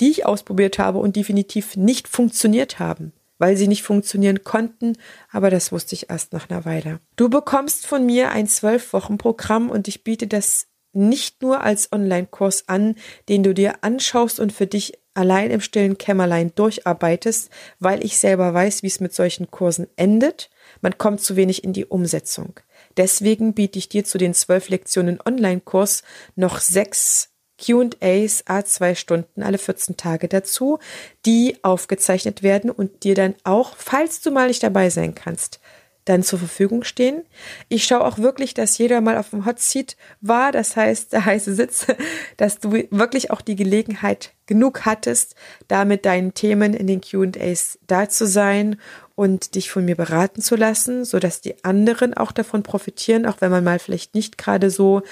die 0.00 0.10
ich 0.10 0.26
ausprobiert 0.26 0.78
habe 0.78 0.98
und 0.98 1.16
definitiv 1.16 1.76
nicht 1.76 2.06
funktioniert 2.08 2.78
haben 2.78 3.12
weil 3.38 3.56
sie 3.56 3.68
nicht 3.68 3.82
funktionieren 3.82 4.44
konnten, 4.44 4.96
aber 5.30 5.50
das 5.50 5.72
wusste 5.72 5.94
ich 5.94 6.08
erst 6.08 6.32
nach 6.32 6.48
einer 6.48 6.64
Weile. 6.64 7.00
Du 7.16 7.28
bekommst 7.28 7.86
von 7.86 8.06
mir 8.06 8.30
ein 8.30 8.46
zwölf 8.46 8.92
Wochen 8.92 9.18
Programm 9.18 9.70
und 9.70 9.88
ich 9.88 10.04
biete 10.04 10.26
das 10.26 10.68
nicht 10.92 11.42
nur 11.42 11.60
als 11.62 11.92
Online-Kurs 11.92 12.68
an, 12.68 12.94
den 13.28 13.42
du 13.42 13.52
dir 13.52 13.82
anschaust 13.82 14.38
und 14.38 14.52
für 14.52 14.66
dich 14.66 14.94
allein 15.14 15.50
im 15.50 15.60
stillen 15.60 15.98
Kämmerlein 15.98 16.52
durcharbeitest, 16.54 17.50
weil 17.78 18.04
ich 18.04 18.18
selber 18.18 18.54
weiß, 18.54 18.82
wie 18.82 18.88
es 18.88 19.00
mit 19.00 19.14
solchen 19.14 19.50
Kursen 19.50 19.88
endet. 19.96 20.50
Man 20.80 20.96
kommt 20.98 21.20
zu 21.20 21.36
wenig 21.36 21.64
in 21.64 21.72
die 21.72 21.86
Umsetzung. 21.86 22.60
Deswegen 22.96 23.54
biete 23.54 23.78
ich 23.78 23.88
dir 23.88 24.04
zu 24.04 24.18
den 24.18 24.34
zwölf 24.34 24.68
Lektionen 24.68 25.20
Online-Kurs 25.24 26.02
noch 26.36 26.60
sechs 26.60 27.30
QAs 27.58 28.44
a 28.46 28.64
zwei 28.64 28.94
Stunden 28.94 29.42
alle 29.42 29.58
14 29.58 29.96
Tage 29.96 30.28
dazu, 30.28 30.78
die 31.24 31.56
aufgezeichnet 31.62 32.42
werden 32.42 32.70
und 32.70 33.04
dir 33.04 33.14
dann 33.14 33.34
auch, 33.44 33.76
falls 33.76 34.20
du 34.20 34.30
mal 34.30 34.48
nicht 34.48 34.62
dabei 34.62 34.90
sein 34.90 35.14
kannst, 35.14 35.60
dann 36.04 36.22
zur 36.22 36.38
Verfügung 36.38 36.84
stehen. 36.84 37.22
Ich 37.68 37.84
schaue 37.84 38.04
auch 38.04 38.18
wirklich, 38.18 38.54
dass 38.54 38.76
jeder 38.76 39.00
mal 39.00 39.16
auf 39.16 39.30
dem 39.30 39.46
Hot 39.46 39.58
Seat 39.58 39.96
war, 40.20 40.52
das 40.52 40.76
heißt 40.76 41.12
der 41.12 41.24
heiße 41.24 41.54
Sitz, 41.54 41.86
dass 42.36 42.58
du 42.58 42.72
wirklich 42.72 43.30
auch 43.30 43.40
die 43.40 43.56
Gelegenheit 43.56 44.32
genug 44.46 44.84
hattest, 44.84 45.34
da 45.68 45.84
mit 45.84 46.04
deinen 46.04 46.34
Themen 46.34 46.74
in 46.74 46.86
den 46.86 47.00
QAs 47.00 47.78
da 47.86 48.08
zu 48.08 48.26
sein 48.26 48.78
und 49.14 49.54
dich 49.54 49.70
von 49.70 49.84
mir 49.84 49.94
beraten 49.94 50.42
zu 50.42 50.56
lassen, 50.56 51.04
so 51.04 51.18
dass 51.18 51.40
die 51.40 51.64
anderen 51.64 52.14
auch 52.14 52.32
davon 52.32 52.62
profitieren, 52.62 53.26
auch 53.26 53.40
wenn 53.40 53.50
man 53.50 53.64
mal 53.64 53.78
vielleicht 53.78 54.14
nicht 54.14 54.36
gerade 54.36 54.70
so 54.70 55.02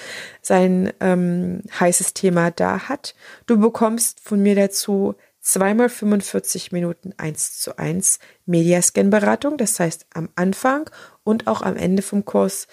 sein 0.42 0.92
ähm, 1.00 1.62
heißes 1.78 2.12
Thema 2.12 2.50
da 2.50 2.88
hat. 2.88 3.14
Du 3.46 3.58
bekommst 3.58 4.20
von 4.20 4.42
mir 4.42 4.54
dazu 4.54 5.14
zweimal 5.42 5.88
45 5.88 6.72
Minuten 6.72 7.12
eins 7.18 7.60
zu 7.60 7.76
eins 7.76 8.18
Mediascan-Beratung. 8.46 9.58
Das 9.58 9.78
heißt, 9.78 10.06
am 10.14 10.30
Anfang 10.36 10.88
und 11.24 11.46
auch 11.46 11.60
am 11.60 11.76
Ende 11.76 12.02
vom 12.02 12.24
Kurs 12.24 12.68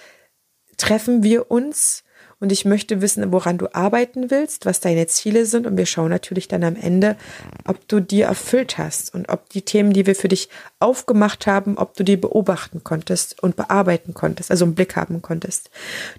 treffen 0.77 1.23
wir 1.23 1.51
uns 1.51 2.03
und 2.39 2.53
ich 2.53 2.63
möchte 2.63 3.01
wissen, 3.01 3.33
woran 3.33 3.57
du 3.57 3.73
arbeiten 3.73 4.31
willst, 4.31 4.65
was 4.65 4.79
deine 4.79 5.07
Ziele 5.07 5.45
sind 5.45 5.67
und 5.67 5.77
wir 5.77 5.85
schauen 5.85 6.09
natürlich 6.09 6.47
dann 6.47 6.63
am 6.63 6.77
Ende, 6.77 7.17
ob 7.65 7.85
du 7.89 7.99
die 7.99 8.21
erfüllt 8.21 8.77
hast 8.77 9.13
und 9.13 9.27
ob 9.29 9.49
die 9.49 9.63
Themen, 9.63 9.91
die 9.91 10.05
wir 10.05 10.15
für 10.15 10.29
dich 10.29 10.47
aufgemacht 10.79 11.47
haben, 11.47 11.77
ob 11.77 11.95
du 11.95 12.03
die 12.03 12.17
beobachten 12.17 12.83
konntest 12.83 13.43
und 13.43 13.57
bearbeiten 13.57 14.13
konntest, 14.13 14.51
also 14.51 14.63
einen 14.63 14.75
Blick 14.75 14.95
haben 14.95 15.21
konntest. 15.21 15.69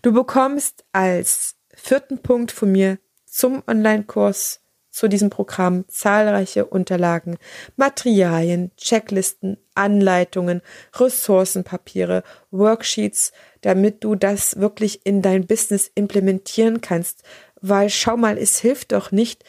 Du 0.03 0.13
bekommst 0.13 0.85
als 0.93 1.55
vierten 1.75 2.19
Punkt 2.19 2.53
von 2.53 2.71
mir 2.71 2.99
zum 3.25 3.63
Online-Kurs 3.67 4.61
zu 4.91 5.09
diesem 5.09 5.31
Programm 5.31 5.85
zahlreiche 5.89 6.67
Unterlagen, 6.67 7.39
Materialien, 7.77 8.73
Checklisten, 8.77 9.57
Anleitungen, 9.75 10.63
Ressourcenpapiere, 10.95 12.23
Worksheets, 12.51 13.33
damit 13.61 14.05
du 14.05 14.15
das 14.15 14.59
wirklich 14.59 15.07
in 15.07 15.23
dein 15.23 15.47
Business 15.47 15.91
implementieren 15.95 16.81
kannst. 16.81 17.23
Weil 17.61 17.91
schau 17.91 18.17
mal, 18.17 18.37
es 18.37 18.59
hilft 18.59 18.93
doch 18.93 19.13
nicht, 19.13 19.45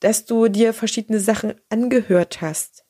dass 0.00 0.26
du 0.26 0.48
dir 0.48 0.72
verschiedene 0.72 1.18
Sachen 1.18 1.54
angehört 1.70 2.40
hast. 2.40 2.84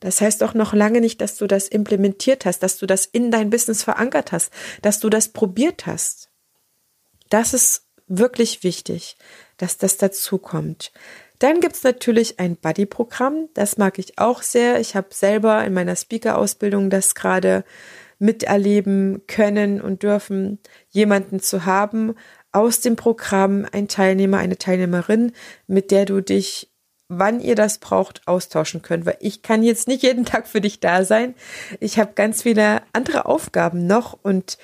Das 0.00 0.20
heißt 0.20 0.42
doch 0.42 0.54
noch 0.54 0.74
lange 0.74 1.00
nicht, 1.00 1.20
dass 1.20 1.36
du 1.36 1.46
das 1.46 1.68
implementiert 1.68 2.44
hast, 2.44 2.62
dass 2.62 2.78
du 2.78 2.86
das 2.86 3.06
in 3.06 3.30
dein 3.30 3.50
Business 3.50 3.82
verankert 3.82 4.32
hast, 4.32 4.52
dass 4.82 5.00
du 5.00 5.08
das 5.08 5.28
probiert 5.28 5.86
hast. 5.86 6.30
Das 7.30 7.54
ist 7.54 7.84
wirklich 8.06 8.62
wichtig, 8.62 9.16
dass 9.56 9.78
das 9.78 9.96
dazu 9.96 10.38
kommt. 10.38 10.92
Dann 11.38 11.60
gibt's 11.60 11.82
natürlich 11.82 12.38
ein 12.38 12.56
Buddy-Programm, 12.56 13.48
das 13.54 13.76
mag 13.76 13.98
ich 13.98 14.18
auch 14.18 14.42
sehr. 14.42 14.80
Ich 14.80 14.94
habe 14.94 15.08
selber 15.10 15.64
in 15.64 15.74
meiner 15.74 15.96
Speaker-Ausbildung 15.96 16.90
das 16.90 17.14
gerade 17.14 17.64
miterleben 18.18 19.22
können 19.26 19.80
und 19.80 20.02
dürfen, 20.02 20.58
jemanden 20.90 21.40
zu 21.40 21.66
haben 21.66 22.14
aus 22.52 22.80
dem 22.80 22.94
Programm, 22.94 23.66
ein 23.72 23.88
Teilnehmer, 23.88 24.38
eine 24.38 24.56
Teilnehmerin, 24.56 25.32
mit 25.66 25.90
der 25.90 26.04
du 26.04 26.20
dich 26.20 26.70
wann 27.08 27.40
ihr 27.40 27.54
das 27.54 27.78
braucht, 27.78 28.26
austauschen 28.26 28.82
könnt, 28.82 29.06
weil 29.06 29.18
ich 29.20 29.42
kann 29.42 29.62
jetzt 29.62 29.88
nicht 29.88 30.02
jeden 30.02 30.24
Tag 30.24 30.46
für 30.46 30.60
dich 30.60 30.80
da 30.80 31.04
sein. 31.04 31.34
Ich 31.80 31.98
habe 31.98 32.12
ganz 32.14 32.42
viele 32.42 32.82
andere 32.92 33.26
Aufgaben 33.26 33.86
noch 33.86 34.18
und 34.22 34.58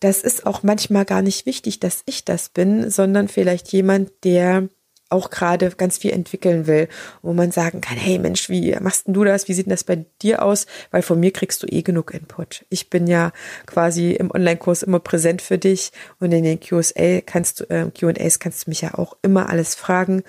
das 0.00 0.22
ist 0.22 0.44
auch 0.44 0.62
manchmal 0.62 1.04
gar 1.04 1.22
nicht 1.22 1.46
wichtig, 1.46 1.80
dass 1.80 2.02
ich 2.06 2.24
das 2.24 2.48
bin, 2.48 2.90
sondern 2.90 3.28
vielleicht 3.28 3.72
jemand, 3.72 4.10
der 4.24 4.68
auch 5.10 5.30
gerade 5.30 5.70
ganz 5.70 5.98
viel 5.98 6.12
entwickeln 6.12 6.66
will, 6.66 6.88
wo 7.22 7.32
man 7.32 7.50
sagen 7.50 7.80
kann, 7.80 7.96
hey 7.96 8.18
Mensch, 8.18 8.48
wie 8.48 8.74
machst 8.80 9.06
denn 9.06 9.14
du 9.14 9.24
das? 9.24 9.48
Wie 9.48 9.54
sieht 9.54 9.66
denn 9.66 9.70
das 9.70 9.84
bei 9.84 10.04
dir 10.22 10.42
aus? 10.42 10.66
Weil 10.90 11.02
von 11.02 11.20
mir 11.20 11.32
kriegst 11.32 11.62
du 11.62 11.66
eh 11.66 11.82
genug 11.82 12.12
Input. 12.12 12.64
Ich 12.68 12.90
bin 12.90 13.06
ja 13.06 13.32
quasi 13.66 14.12
im 14.12 14.30
Online-Kurs 14.30 14.82
immer 14.82 15.00
präsent 15.00 15.42
für 15.42 15.58
dich 15.58 15.92
und 16.20 16.32
in 16.32 16.44
den 16.44 16.60
QA 16.60 17.20
kannst 17.24 17.60
du, 17.60 17.70
äh, 17.70 17.90
Q&As 17.98 18.38
kannst 18.38 18.66
du 18.66 18.70
mich 18.70 18.80
ja 18.80 18.94
auch 18.94 19.16
immer 19.22 19.48
alles 19.48 19.74
fragen. 19.74 20.22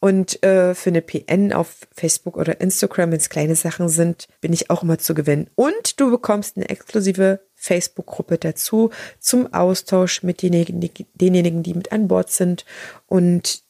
Und 0.00 0.42
äh, 0.42 0.74
für 0.74 0.90
eine 0.90 1.00
PN 1.00 1.52
auf 1.52 1.76
Facebook 1.92 2.36
oder 2.36 2.60
Instagram, 2.60 3.12
wenn 3.12 3.18
es 3.18 3.28
kleine 3.28 3.54
Sachen 3.54 3.88
sind, 3.88 4.26
bin 4.40 4.52
ich 4.52 4.68
auch 4.68 4.82
immer 4.82 4.98
zu 4.98 5.14
gewinnen. 5.14 5.48
Und 5.54 6.00
du 6.00 6.10
bekommst 6.10 6.56
eine 6.56 6.68
exklusive 6.68 7.38
Facebook-Gruppe 7.54 8.38
dazu 8.38 8.90
zum 9.20 9.54
Austausch 9.54 10.24
mit 10.24 10.42
denjenigen, 10.42 10.80
denjenigen, 11.14 11.62
die 11.62 11.74
mit 11.74 11.92
an 11.92 12.08
Bord 12.08 12.32
sind 12.32 12.64
und 13.06 13.62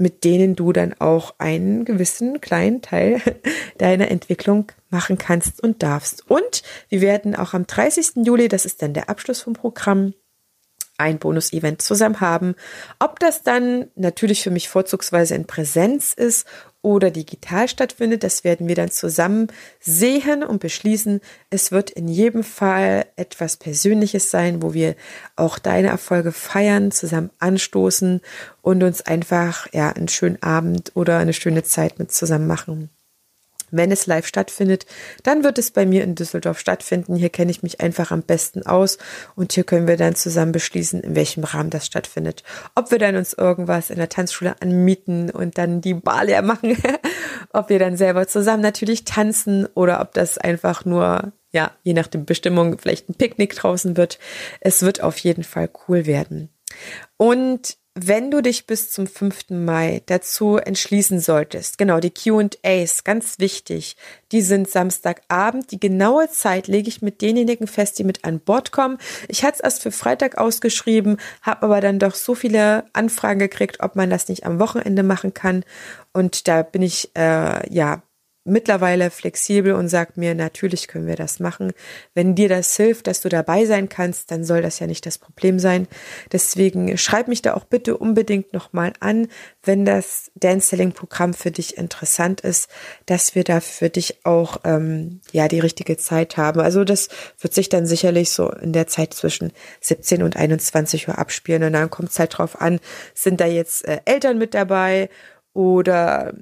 mit 0.00 0.24
denen 0.24 0.56
du 0.56 0.72
dann 0.72 0.94
auch 0.98 1.34
einen 1.38 1.84
gewissen 1.84 2.40
kleinen 2.40 2.82
Teil 2.82 3.20
deiner 3.78 4.10
Entwicklung 4.10 4.72
machen 4.88 5.18
kannst 5.18 5.62
und 5.62 5.82
darfst. 5.82 6.28
Und 6.28 6.62
wir 6.88 7.00
werden 7.00 7.36
auch 7.36 7.54
am 7.54 7.66
30. 7.66 8.26
Juli, 8.26 8.48
das 8.48 8.64
ist 8.64 8.82
dann 8.82 8.94
der 8.94 9.08
Abschluss 9.08 9.40
vom 9.40 9.52
Programm, 9.52 10.14
ein 11.00 11.18
Bonus-Event 11.18 11.82
zusammen 11.82 12.20
haben. 12.20 12.54
Ob 12.98 13.18
das 13.18 13.42
dann 13.42 13.88
natürlich 13.96 14.42
für 14.42 14.50
mich 14.50 14.68
vorzugsweise 14.68 15.34
in 15.34 15.46
Präsenz 15.46 16.12
ist 16.12 16.46
oder 16.82 17.10
digital 17.10 17.68
stattfindet, 17.68 18.22
das 18.22 18.44
werden 18.44 18.68
wir 18.68 18.74
dann 18.74 18.90
zusammen 18.90 19.48
sehen 19.80 20.42
und 20.42 20.60
beschließen. 20.60 21.20
Es 21.48 21.72
wird 21.72 21.90
in 21.90 22.08
jedem 22.08 22.44
Fall 22.44 23.06
etwas 23.16 23.56
Persönliches 23.56 24.30
sein, 24.30 24.62
wo 24.62 24.74
wir 24.74 24.94
auch 25.36 25.58
deine 25.58 25.88
Erfolge 25.88 26.32
feiern, 26.32 26.90
zusammen 26.92 27.30
anstoßen 27.38 28.20
und 28.62 28.82
uns 28.82 29.02
einfach 29.02 29.72
ja 29.72 29.90
einen 29.90 30.08
schönen 30.08 30.42
Abend 30.42 30.92
oder 30.94 31.18
eine 31.18 31.32
schöne 31.32 31.62
Zeit 31.62 31.98
mit 31.98 32.12
zusammen 32.12 32.46
machen. 32.46 32.90
Wenn 33.70 33.92
es 33.92 34.06
live 34.06 34.26
stattfindet, 34.26 34.86
dann 35.22 35.44
wird 35.44 35.58
es 35.58 35.70
bei 35.70 35.86
mir 35.86 36.04
in 36.04 36.14
Düsseldorf 36.14 36.58
stattfinden. 36.58 37.16
Hier 37.16 37.30
kenne 37.30 37.50
ich 37.50 37.62
mich 37.62 37.80
einfach 37.80 38.10
am 38.10 38.22
besten 38.22 38.64
aus 38.66 38.98
und 39.36 39.52
hier 39.52 39.64
können 39.64 39.86
wir 39.86 39.96
dann 39.96 40.14
zusammen 40.14 40.52
beschließen, 40.52 41.00
in 41.00 41.14
welchem 41.14 41.44
Rahmen 41.44 41.70
das 41.70 41.86
stattfindet. 41.86 42.42
Ob 42.74 42.90
wir 42.90 42.98
dann 42.98 43.16
uns 43.16 43.32
irgendwas 43.32 43.90
in 43.90 43.96
der 43.96 44.08
Tanzschule 44.08 44.56
anmieten 44.60 45.30
und 45.30 45.58
dann 45.58 45.80
die 45.80 45.94
Bar 45.94 46.24
leer 46.24 46.42
machen, 46.42 46.76
ob 47.52 47.68
wir 47.68 47.78
dann 47.78 47.96
selber 47.96 48.26
zusammen 48.26 48.62
natürlich 48.62 49.04
tanzen 49.04 49.66
oder 49.74 50.00
ob 50.00 50.12
das 50.14 50.38
einfach 50.38 50.84
nur, 50.84 51.32
ja, 51.52 51.72
je 51.82 51.94
nach 51.94 52.06
der 52.06 52.18
Bestimmung 52.20 52.78
vielleicht 52.78 53.08
ein 53.08 53.14
Picknick 53.14 53.54
draußen 53.54 53.96
wird. 53.96 54.18
Es 54.60 54.82
wird 54.82 55.02
auf 55.02 55.18
jeden 55.18 55.44
Fall 55.44 55.70
cool 55.88 56.06
werden. 56.06 56.50
Und 57.16 57.76
wenn 58.06 58.30
du 58.30 58.40
dich 58.40 58.66
bis 58.66 58.90
zum 58.90 59.06
5. 59.06 59.50
Mai 59.50 60.02
dazu 60.06 60.56
entschließen 60.56 61.20
solltest, 61.20 61.76
genau, 61.78 62.00
die 62.00 62.10
QAs, 62.10 63.04
ganz 63.04 63.38
wichtig, 63.38 63.96
die 64.32 64.42
sind 64.42 64.70
Samstagabend. 64.70 65.70
Die 65.70 65.80
genaue 65.80 66.28
Zeit 66.30 66.66
lege 66.66 66.88
ich 66.88 67.02
mit 67.02 67.20
denjenigen 67.20 67.66
fest, 67.66 67.98
die 67.98 68.04
mit 68.04 68.24
an 68.24 68.40
Bord 68.40 68.72
kommen. 68.72 68.98
Ich 69.28 69.44
hatte 69.44 69.56
es 69.56 69.60
erst 69.60 69.82
für 69.82 69.90
Freitag 69.90 70.38
ausgeschrieben, 70.38 71.18
habe 71.42 71.64
aber 71.64 71.80
dann 71.80 71.98
doch 71.98 72.14
so 72.14 72.34
viele 72.34 72.84
Anfragen 72.92 73.40
gekriegt, 73.40 73.78
ob 73.80 73.96
man 73.96 74.10
das 74.10 74.28
nicht 74.28 74.46
am 74.46 74.58
Wochenende 74.58 75.02
machen 75.02 75.34
kann. 75.34 75.64
Und 76.12 76.48
da 76.48 76.62
bin 76.62 76.82
ich, 76.82 77.10
äh, 77.16 77.72
ja, 77.72 78.02
mittlerweile 78.44 79.10
flexibel 79.10 79.72
und 79.74 79.88
sagt 79.88 80.16
mir, 80.16 80.34
natürlich 80.34 80.88
können 80.88 81.06
wir 81.06 81.16
das 81.16 81.40
machen. 81.40 81.72
Wenn 82.14 82.34
dir 82.34 82.48
das 82.48 82.74
hilft, 82.74 83.06
dass 83.06 83.20
du 83.20 83.28
dabei 83.28 83.66
sein 83.66 83.88
kannst, 83.88 84.30
dann 84.30 84.44
soll 84.44 84.62
das 84.62 84.78
ja 84.78 84.86
nicht 84.86 85.04
das 85.04 85.18
Problem 85.18 85.58
sein. 85.58 85.86
Deswegen 86.32 86.96
schreib 86.96 87.28
mich 87.28 87.42
da 87.42 87.54
auch 87.54 87.64
bitte 87.64 87.98
unbedingt 87.98 88.52
nochmal 88.54 88.94
an, 89.00 89.28
wenn 89.62 89.84
das 89.84 90.30
Dance 90.34 90.68
Selling 90.68 90.92
Programm 90.92 91.34
für 91.34 91.50
dich 91.50 91.76
interessant 91.76 92.40
ist, 92.40 92.70
dass 93.04 93.34
wir 93.34 93.44
da 93.44 93.60
für 93.60 93.90
dich 93.90 94.24
auch 94.24 94.58
ähm, 94.64 95.20
ja 95.32 95.46
die 95.46 95.60
richtige 95.60 95.98
Zeit 95.98 96.38
haben. 96.38 96.60
Also 96.60 96.84
das 96.84 97.08
wird 97.38 97.52
sich 97.52 97.68
dann 97.68 97.86
sicherlich 97.86 98.30
so 98.30 98.50
in 98.50 98.72
der 98.72 98.86
Zeit 98.86 99.12
zwischen 99.12 99.52
17 99.80 100.22
und 100.22 100.36
21 100.36 101.08
Uhr 101.08 101.18
abspielen 101.18 101.62
und 101.64 101.74
dann 101.74 101.90
kommt 101.90 102.10
es 102.10 102.18
halt 102.18 102.38
drauf 102.38 102.60
an, 102.60 102.80
sind 103.14 103.40
da 103.40 103.46
jetzt 103.46 103.86
äh, 103.86 104.00
Eltern 104.06 104.38
mit 104.38 104.54
dabei 104.54 105.10
oder 105.52 106.32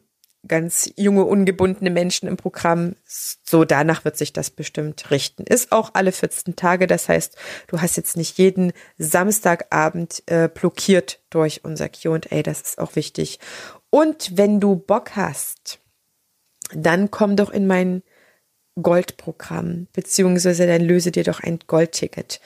ganz 0.48 0.90
junge, 0.96 1.24
ungebundene 1.24 1.90
Menschen 1.90 2.28
im 2.28 2.36
Programm. 2.36 2.96
So 3.06 3.64
danach 3.64 4.04
wird 4.04 4.16
sich 4.16 4.32
das 4.32 4.50
bestimmt 4.50 5.10
richten. 5.10 5.44
Ist 5.44 5.72
auch 5.72 5.90
alle 5.94 6.12
14 6.12 6.56
Tage. 6.56 6.86
Das 6.86 7.08
heißt, 7.08 7.36
du 7.68 7.80
hast 7.80 7.96
jetzt 7.96 8.16
nicht 8.16 8.38
jeden 8.38 8.72
Samstagabend 8.98 10.22
äh, 10.26 10.48
blockiert 10.48 11.20
durch 11.30 11.64
unser 11.64 11.88
QA. 11.88 12.42
Das 12.42 12.62
ist 12.62 12.78
auch 12.78 12.96
wichtig. 12.96 13.38
Und 13.90 14.36
wenn 14.36 14.60
du 14.60 14.76
Bock 14.76 15.16
hast, 15.16 15.78
dann 16.74 17.10
komm 17.10 17.36
doch 17.36 17.50
in 17.50 17.66
mein 17.66 18.02
Goldprogramm, 18.80 19.88
beziehungsweise 19.92 20.66
dann 20.66 20.82
löse 20.82 21.10
dir 21.10 21.24
doch 21.24 21.40
ein 21.40 21.58
Goldticket. 21.66 22.40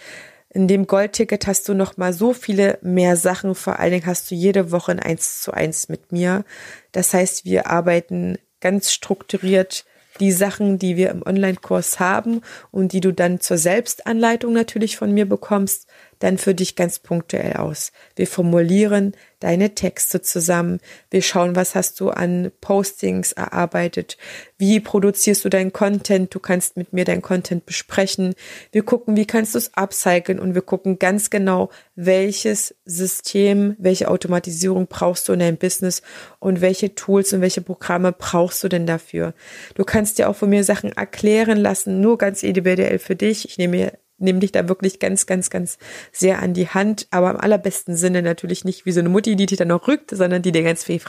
In 0.54 0.68
dem 0.68 0.86
Goldticket 0.86 1.46
hast 1.46 1.66
du 1.68 1.74
noch 1.74 1.96
mal 1.96 2.12
so 2.12 2.34
viele 2.34 2.78
mehr 2.82 3.16
Sachen. 3.16 3.54
Vor 3.54 3.78
allen 3.78 3.92
Dingen 3.92 4.06
hast 4.06 4.30
du 4.30 4.34
jede 4.34 4.70
Woche 4.70 4.92
ein 4.92 5.00
Eins 5.00 5.40
zu 5.40 5.52
eins 5.52 5.88
mit 5.88 6.12
mir. 6.12 6.44
Das 6.92 7.14
heißt, 7.14 7.46
wir 7.46 7.68
arbeiten 7.68 8.36
ganz 8.60 8.92
strukturiert 8.92 9.86
die 10.20 10.30
Sachen, 10.30 10.78
die 10.78 10.96
wir 10.96 11.08
im 11.08 11.22
Online-Kurs 11.24 11.98
haben 11.98 12.42
und 12.70 12.92
die 12.92 13.00
du 13.00 13.12
dann 13.12 13.40
zur 13.40 13.56
Selbstanleitung 13.56 14.52
natürlich 14.52 14.98
von 14.98 15.12
mir 15.12 15.26
bekommst, 15.26 15.86
dann 16.22 16.38
für 16.38 16.54
dich 16.54 16.76
ganz 16.76 17.00
punktuell 17.00 17.54
aus. 17.54 17.90
Wir 18.14 18.28
formulieren 18.28 19.14
deine 19.40 19.74
Texte 19.74 20.22
zusammen. 20.22 20.78
Wir 21.10 21.20
schauen, 21.20 21.56
was 21.56 21.74
hast 21.74 21.98
du 21.98 22.10
an 22.10 22.52
Postings 22.60 23.32
erarbeitet? 23.32 24.16
Wie 24.56 24.78
produzierst 24.78 25.44
du 25.44 25.48
deinen 25.48 25.72
Content? 25.72 26.32
Du 26.32 26.38
kannst 26.38 26.76
mit 26.76 26.92
mir 26.92 27.04
deinen 27.04 27.22
Content 27.22 27.66
besprechen. 27.66 28.34
Wir 28.70 28.84
gucken, 28.84 29.16
wie 29.16 29.26
kannst 29.26 29.54
du 29.54 29.58
es 29.58 29.72
upcyclen 29.74 30.38
und 30.38 30.54
wir 30.54 30.62
gucken 30.62 31.00
ganz 31.00 31.28
genau, 31.28 31.70
welches 31.96 32.76
System, 32.84 33.74
welche 33.78 34.08
Automatisierung 34.08 34.86
brauchst 34.86 35.28
du 35.28 35.32
in 35.32 35.40
deinem 35.40 35.56
Business 35.56 36.02
und 36.38 36.60
welche 36.60 36.94
Tools 36.94 37.32
und 37.32 37.40
welche 37.40 37.62
Programme 37.62 38.12
brauchst 38.12 38.62
du 38.62 38.68
denn 38.68 38.86
dafür? 38.86 39.34
Du 39.74 39.82
kannst 39.82 40.18
dir 40.18 40.28
auch 40.28 40.36
von 40.36 40.50
mir 40.50 40.62
Sachen 40.62 40.92
erklären 40.92 41.58
lassen, 41.58 42.00
nur 42.00 42.16
ganz 42.16 42.44
individuell 42.44 43.00
für 43.00 43.16
dich. 43.16 43.44
Ich 43.48 43.58
nehme 43.58 43.76
mir 43.76 43.92
nehme 44.22 44.40
dich 44.40 44.52
da 44.52 44.68
wirklich 44.68 44.98
ganz, 44.98 45.26
ganz, 45.26 45.50
ganz 45.50 45.78
sehr 46.12 46.40
an 46.40 46.54
die 46.54 46.68
Hand, 46.68 47.06
aber 47.10 47.30
im 47.30 47.36
allerbesten 47.36 47.96
Sinne 47.96 48.22
natürlich 48.22 48.64
nicht 48.64 48.86
wie 48.86 48.92
so 48.92 49.00
eine 49.00 49.08
Mutti, 49.08 49.36
die 49.36 49.46
dich 49.46 49.58
dann 49.58 49.68
noch 49.68 49.88
rückt, 49.88 50.10
sondern 50.10 50.42
die 50.42 50.52
dir 50.52 50.62
ganz 50.62 50.84
viel 50.84 51.00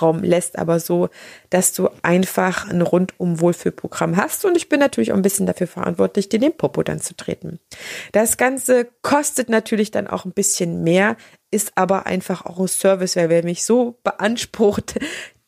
Raum 0.00 0.22
lässt, 0.22 0.58
aber 0.58 0.80
so, 0.80 1.08
dass 1.50 1.72
du 1.72 1.88
einfach 2.02 2.68
ein 2.68 2.82
rundum 2.82 3.40
Wohlfühlprogramm 3.40 4.16
hast. 4.16 4.44
Und 4.44 4.56
ich 4.56 4.68
bin 4.68 4.80
natürlich 4.80 5.12
auch 5.12 5.16
ein 5.16 5.22
bisschen 5.22 5.46
dafür 5.46 5.66
verantwortlich, 5.66 6.28
dir 6.28 6.38
den 6.38 6.56
Popo 6.56 6.82
dann 6.82 7.00
zu 7.00 7.16
treten. 7.16 7.58
Das 8.12 8.36
Ganze 8.36 8.88
kostet 9.02 9.48
natürlich 9.48 9.90
dann 9.90 10.06
auch 10.06 10.24
ein 10.24 10.32
bisschen 10.32 10.82
mehr, 10.82 11.16
ist 11.50 11.72
aber 11.74 12.06
einfach 12.06 12.46
auch 12.46 12.58
ein 12.58 12.68
Service, 12.68 13.16
weil 13.16 13.28
wer 13.28 13.44
mich 13.44 13.64
so 13.64 13.98
beansprucht, 14.02 14.98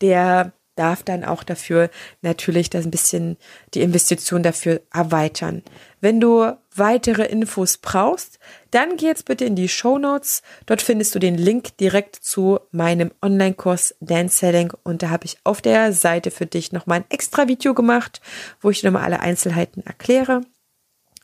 der 0.00 0.52
darf 0.76 1.02
dann 1.02 1.24
auch 1.24 1.42
dafür 1.42 1.90
natürlich 2.22 2.70
das 2.70 2.84
ein 2.84 2.90
bisschen 2.90 3.36
die 3.74 3.82
Investition 3.82 4.42
dafür 4.42 4.80
erweitern. 4.92 5.62
Wenn 6.00 6.20
du 6.20 6.52
weitere 6.74 7.24
Infos 7.24 7.78
brauchst, 7.78 8.38
dann 8.70 8.96
geh 8.96 9.06
jetzt 9.06 9.24
bitte 9.24 9.44
in 9.44 9.56
die 9.56 9.68
Show 9.68 9.98
Notes. 9.98 10.42
Dort 10.66 10.82
findest 10.82 11.14
du 11.14 11.18
den 11.18 11.38
Link 11.38 11.76
direkt 11.78 12.16
zu 12.16 12.60
meinem 12.72 13.10
Online-Kurs 13.22 13.94
Dance 14.00 14.36
Selling 14.36 14.72
und 14.82 15.02
da 15.02 15.10
habe 15.10 15.26
ich 15.26 15.38
auf 15.44 15.62
der 15.62 15.92
Seite 15.92 16.30
für 16.30 16.46
dich 16.46 16.72
nochmal 16.72 17.00
ein 17.00 17.10
extra 17.10 17.48
Video 17.48 17.74
gemacht, 17.74 18.20
wo 18.60 18.70
ich 18.70 18.82
nochmal 18.82 19.04
alle 19.04 19.20
Einzelheiten 19.20 19.82
erkläre. 19.86 20.42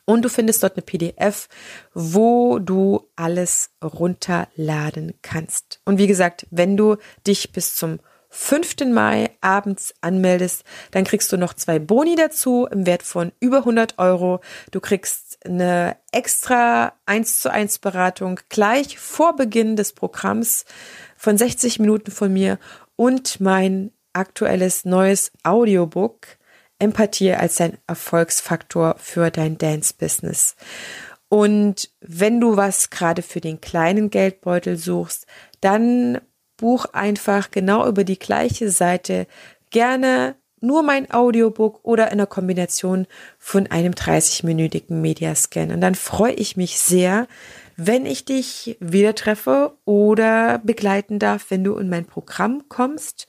Und 0.05 0.23
du 0.23 0.29
findest 0.29 0.63
dort 0.63 0.73
eine 0.73 0.81
PDF, 0.81 1.47
wo 1.93 2.59
du 2.59 3.07
alles 3.15 3.69
runterladen 3.83 5.13
kannst. 5.21 5.79
Und 5.85 5.99
wie 5.99 6.07
gesagt, 6.07 6.47
wenn 6.49 6.75
du 6.75 6.97
dich 7.25 7.51
bis 7.51 7.75
zum 7.75 7.99
5. 8.31 8.85
Mai 8.91 9.29
abends 9.41 9.93
anmeldest, 9.99 10.63
dann 10.91 11.03
kriegst 11.03 11.31
du 11.31 11.37
noch 11.37 11.53
zwei 11.53 11.79
Boni 11.79 12.15
dazu 12.15 12.65
im 12.71 12.85
Wert 12.85 13.03
von 13.03 13.33
über 13.41 13.57
100 13.57 13.99
Euro. 13.99 14.39
Du 14.71 14.79
kriegst 14.79 15.37
eine 15.45 15.97
extra 16.11 16.93
1 17.05 17.41
zu 17.41 17.51
1 17.51 17.79
Beratung 17.79 18.39
gleich 18.49 18.97
vor 18.97 19.35
Beginn 19.35 19.75
des 19.75 19.91
Programms 19.91 20.65
von 21.17 21.37
60 21.37 21.79
Minuten 21.79 22.09
von 22.09 22.31
mir 22.31 22.57
und 22.95 23.41
mein 23.41 23.91
aktuelles 24.13 24.85
neues 24.85 25.31
Audiobook 25.43 26.25
Empathie 26.79 27.33
als 27.33 27.57
dein 27.57 27.77
Erfolgsfaktor 27.85 28.95
für 28.97 29.29
dein 29.29 29.57
Dance-Business. 29.57 30.55
Und 31.29 31.91
wenn 32.01 32.41
du 32.41 32.57
was 32.57 32.89
gerade 32.89 33.21
für 33.21 33.39
den 33.39 33.61
kleinen 33.61 34.09
Geldbeutel 34.09 34.77
suchst, 34.77 35.27
dann 35.61 36.19
Buch 36.61 36.85
einfach 36.93 37.51
genau 37.51 37.85
über 37.87 38.05
die 38.05 38.17
gleiche 38.17 38.69
Seite 38.69 39.27
gerne 39.71 40.35
nur 40.61 40.83
mein 40.83 41.11
Audiobook 41.11 41.79
oder 41.83 42.11
in 42.11 42.19
der 42.19 42.27
Kombination 42.27 43.07
von 43.39 43.67
einem 43.67 43.93
30-minütigen 43.93 45.01
Mediascan. 45.01 45.71
Und 45.71 45.81
dann 45.81 45.95
freue 45.95 46.33
ich 46.33 46.55
mich 46.55 46.79
sehr, 46.79 47.27
wenn 47.75 48.05
ich 48.05 48.25
dich 48.25 48.77
wieder 48.79 49.15
treffe 49.15 49.73
oder 49.85 50.59
begleiten 50.59 51.17
darf, 51.17 51.47
wenn 51.49 51.63
du 51.63 51.75
in 51.77 51.89
mein 51.89 52.05
Programm 52.05 52.63
kommst. 52.69 53.27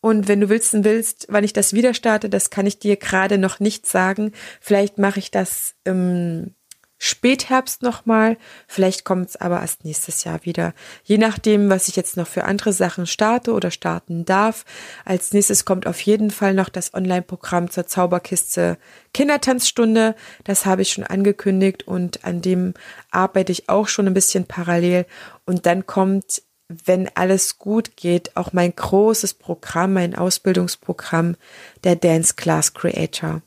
Und 0.00 0.28
wenn 0.28 0.40
du 0.40 0.48
wissen 0.48 0.84
willst, 0.84 1.26
wann 1.28 1.42
ich 1.42 1.52
das 1.52 1.72
wieder 1.72 1.92
starte, 1.94 2.28
das 2.28 2.50
kann 2.50 2.66
ich 2.66 2.78
dir 2.78 2.96
gerade 2.96 3.38
noch 3.38 3.58
nicht 3.58 3.86
sagen. 3.86 4.32
Vielleicht 4.60 4.98
mache 4.98 5.18
ich 5.18 5.32
das 5.32 5.74
im 5.82 6.54
Spätherbst 7.00 7.82
nochmal. 7.82 8.36
Vielleicht 8.66 9.04
kommt 9.04 9.28
es 9.28 9.36
aber 9.36 9.60
erst 9.60 9.84
nächstes 9.84 10.24
Jahr 10.24 10.44
wieder. 10.44 10.74
Je 11.04 11.16
nachdem, 11.16 11.70
was 11.70 11.86
ich 11.86 11.94
jetzt 11.94 12.16
noch 12.16 12.26
für 12.26 12.44
andere 12.44 12.72
Sachen 12.72 13.06
starte 13.06 13.52
oder 13.52 13.70
starten 13.70 14.24
darf. 14.24 14.64
Als 15.04 15.32
nächstes 15.32 15.64
kommt 15.64 15.86
auf 15.86 16.00
jeden 16.00 16.32
Fall 16.32 16.54
noch 16.54 16.68
das 16.68 16.94
Online-Programm 16.94 17.70
zur 17.70 17.86
Zauberkiste 17.86 18.78
Kindertanzstunde. 19.14 20.16
Das 20.42 20.66
habe 20.66 20.82
ich 20.82 20.92
schon 20.92 21.04
angekündigt 21.04 21.86
und 21.86 22.24
an 22.24 22.42
dem 22.42 22.74
arbeite 23.12 23.52
ich 23.52 23.68
auch 23.68 23.86
schon 23.86 24.08
ein 24.08 24.14
bisschen 24.14 24.46
parallel. 24.46 25.06
Und 25.46 25.66
dann 25.66 25.86
kommt, 25.86 26.42
wenn 26.68 27.08
alles 27.14 27.58
gut 27.58 27.96
geht, 27.96 28.36
auch 28.36 28.52
mein 28.52 28.74
großes 28.74 29.34
Programm, 29.34 29.92
mein 29.92 30.16
Ausbildungsprogramm, 30.16 31.36
der 31.84 31.94
Dance 31.94 32.34
Class 32.34 32.74
Creator. 32.74 33.40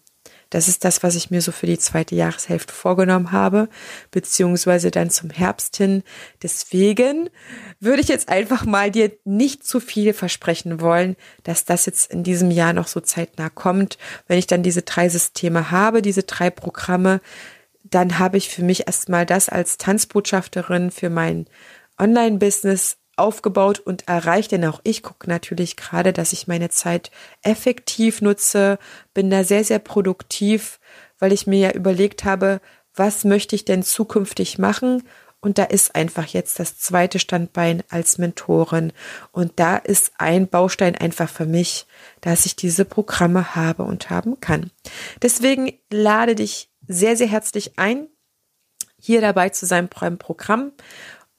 Das 0.52 0.68
ist 0.68 0.86
das, 0.86 1.02
was 1.02 1.16
ich 1.16 1.32
mir 1.32 1.42
so 1.42 1.52
für 1.52 1.66
die 1.66 1.80
zweite 1.80 2.14
Jahreshälfte 2.14 2.74
vorgenommen 2.74 3.32
habe, 3.32 3.70
beziehungsweise 4.12 4.92
dann 4.92 5.10
zum 5.10 5.32
Herbst 5.32 5.78
hin. 5.78 6.04
Deswegen 6.44 7.30
würde 7.80 8.02
ich 8.02 8.10
jetzt 8.10 8.30
einfach 8.30 8.66
mal 8.66 8.92
dir 8.92 9.12
nicht 9.24 9.66
zu 9.66 9.80
viel 9.80 10.14
versprechen 10.14 10.82
wollen, 10.82 11.16
dass 11.44 11.66
das 11.66 11.86
jetzt 11.86 12.12
in 12.12 12.24
diesem 12.24 12.52
Jahr 12.52 12.74
noch 12.74 12.88
so 12.88 13.00
zeitnah 13.00 13.50
kommt. 13.50 13.98
Wenn 14.28 14.38
ich 14.38 14.46
dann 14.46 14.62
diese 14.62 14.84
drei 14.84 15.08
Systeme 15.10 15.72
habe, 15.72 16.02
diese 16.02 16.24
drei 16.24 16.50
Programme, 16.50 17.22
dann 17.84 18.20
habe 18.20 18.38
ich 18.38 18.50
für 18.50 18.62
mich 18.62 18.88
erstmal 18.88 19.26
das 19.26 19.48
als 19.48 19.78
Tanzbotschafterin 19.78 20.92
für 20.92 21.10
mein 21.10 21.48
Online-Business 21.98 22.98
aufgebaut 23.18 23.80
und 23.80 24.08
erreicht, 24.08 24.52
denn 24.52 24.66
auch 24.66 24.82
ich 24.84 25.04
gucke 25.04 25.30
natürlich 25.30 25.76
gerade, 25.76 26.14
dass 26.14 26.34
ich 26.34 26.48
meine 26.48 26.70
Zeit 26.70 27.12
effektiv 27.42 28.22
nutze, 28.22 28.80
bin 29.14 29.30
da 29.30 29.44
sehr, 29.44 29.64
sehr 29.64 29.80
produktiv, 29.80 30.80
weil 31.20 31.32
ich 31.32 31.48
mir 31.48 31.60
ja 31.60 31.72
überlegt 31.72 32.24
habe, 32.24 32.62
was 32.96 33.24
möchte 33.24 33.56
ich 33.56 33.66
denn 33.66 33.84
zukünftig 33.84 34.58
machen? 34.58 35.04
Und 35.40 35.58
da 35.58 35.64
ist 35.64 35.96
einfach 35.96 36.28
jetzt 36.28 36.60
das 36.60 36.78
zweite 36.78 37.18
Standbein 37.18 37.84
als 37.90 38.20
Mentorin. 38.20 38.94
Und 39.32 39.54
da 39.56 39.78
ist 39.78 40.14
ein 40.20 40.48
Baustein 40.48 40.96
einfach 40.96 41.30
für 41.30 41.48
mich, 41.48 41.88
dass 42.22 42.46
ich 42.46 42.56
diese 42.56 42.86
Programme 42.86 43.56
habe 43.56 43.84
und 43.84 44.12
haben 44.12 44.40
kann. 44.40 44.70
Deswegen 45.22 45.74
lade 45.90 46.36
dich 46.36 46.70
sehr, 46.88 47.18
sehr 47.18 47.28
herzlich 47.28 47.80
ein, 47.80 48.08
hier 49.00 49.20
dabei 49.20 49.50
zu 49.50 49.66
sein 49.66 49.90
beim 49.90 50.20
Programm. 50.20 50.74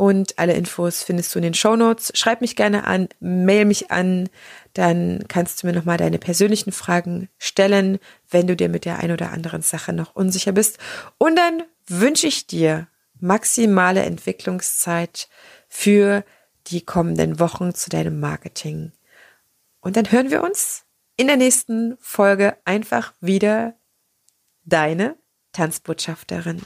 Und 0.02 0.36
alle 0.36 0.54
Infos 0.54 1.04
findest 1.04 1.32
du 1.32 1.38
in 1.38 1.44
den 1.44 1.54
Show 1.54 1.76
Notes. 1.76 2.10
Schreib 2.16 2.40
mich 2.40 2.56
gerne 2.56 2.88
an, 2.88 3.08
mail 3.20 3.64
mich 3.64 3.92
an, 3.92 4.28
dann 4.74 5.26
kannst 5.28 5.62
du 5.62 5.68
mir 5.68 5.72
nochmal 5.72 5.96
deine 5.96 6.18
persönlichen 6.18 6.72
Fragen 6.72 7.28
stellen, 7.38 8.00
wenn 8.28 8.48
du 8.48 8.56
dir 8.56 8.68
mit 8.68 8.84
der 8.84 8.98
ein 8.98 9.12
oder 9.12 9.30
anderen 9.30 9.62
Sache 9.62 9.92
noch 9.92 10.16
unsicher 10.16 10.50
bist. 10.50 10.78
Und 11.18 11.36
dann 11.36 11.62
wünsche 11.86 12.26
ich 12.26 12.48
dir 12.48 12.88
maximale 13.20 14.02
Entwicklungszeit 14.02 15.28
für 15.68 16.24
die 16.66 16.80
kommenden 16.80 17.38
Wochen 17.38 17.72
zu 17.72 17.88
deinem 17.88 18.18
Marketing. 18.18 18.90
Und 19.82 19.96
dann 19.96 20.10
hören 20.10 20.32
wir 20.32 20.42
uns 20.42 20.82
in 21.16 21.28
der 21.28 21.36
nächsten 21.36 21.96
Folge 22.00 22.56
einfach 22.64 23.12
wieder. 23.20 23.76
Deine 24.64 25.16
Tanzbotschafterin. 25.52 26.62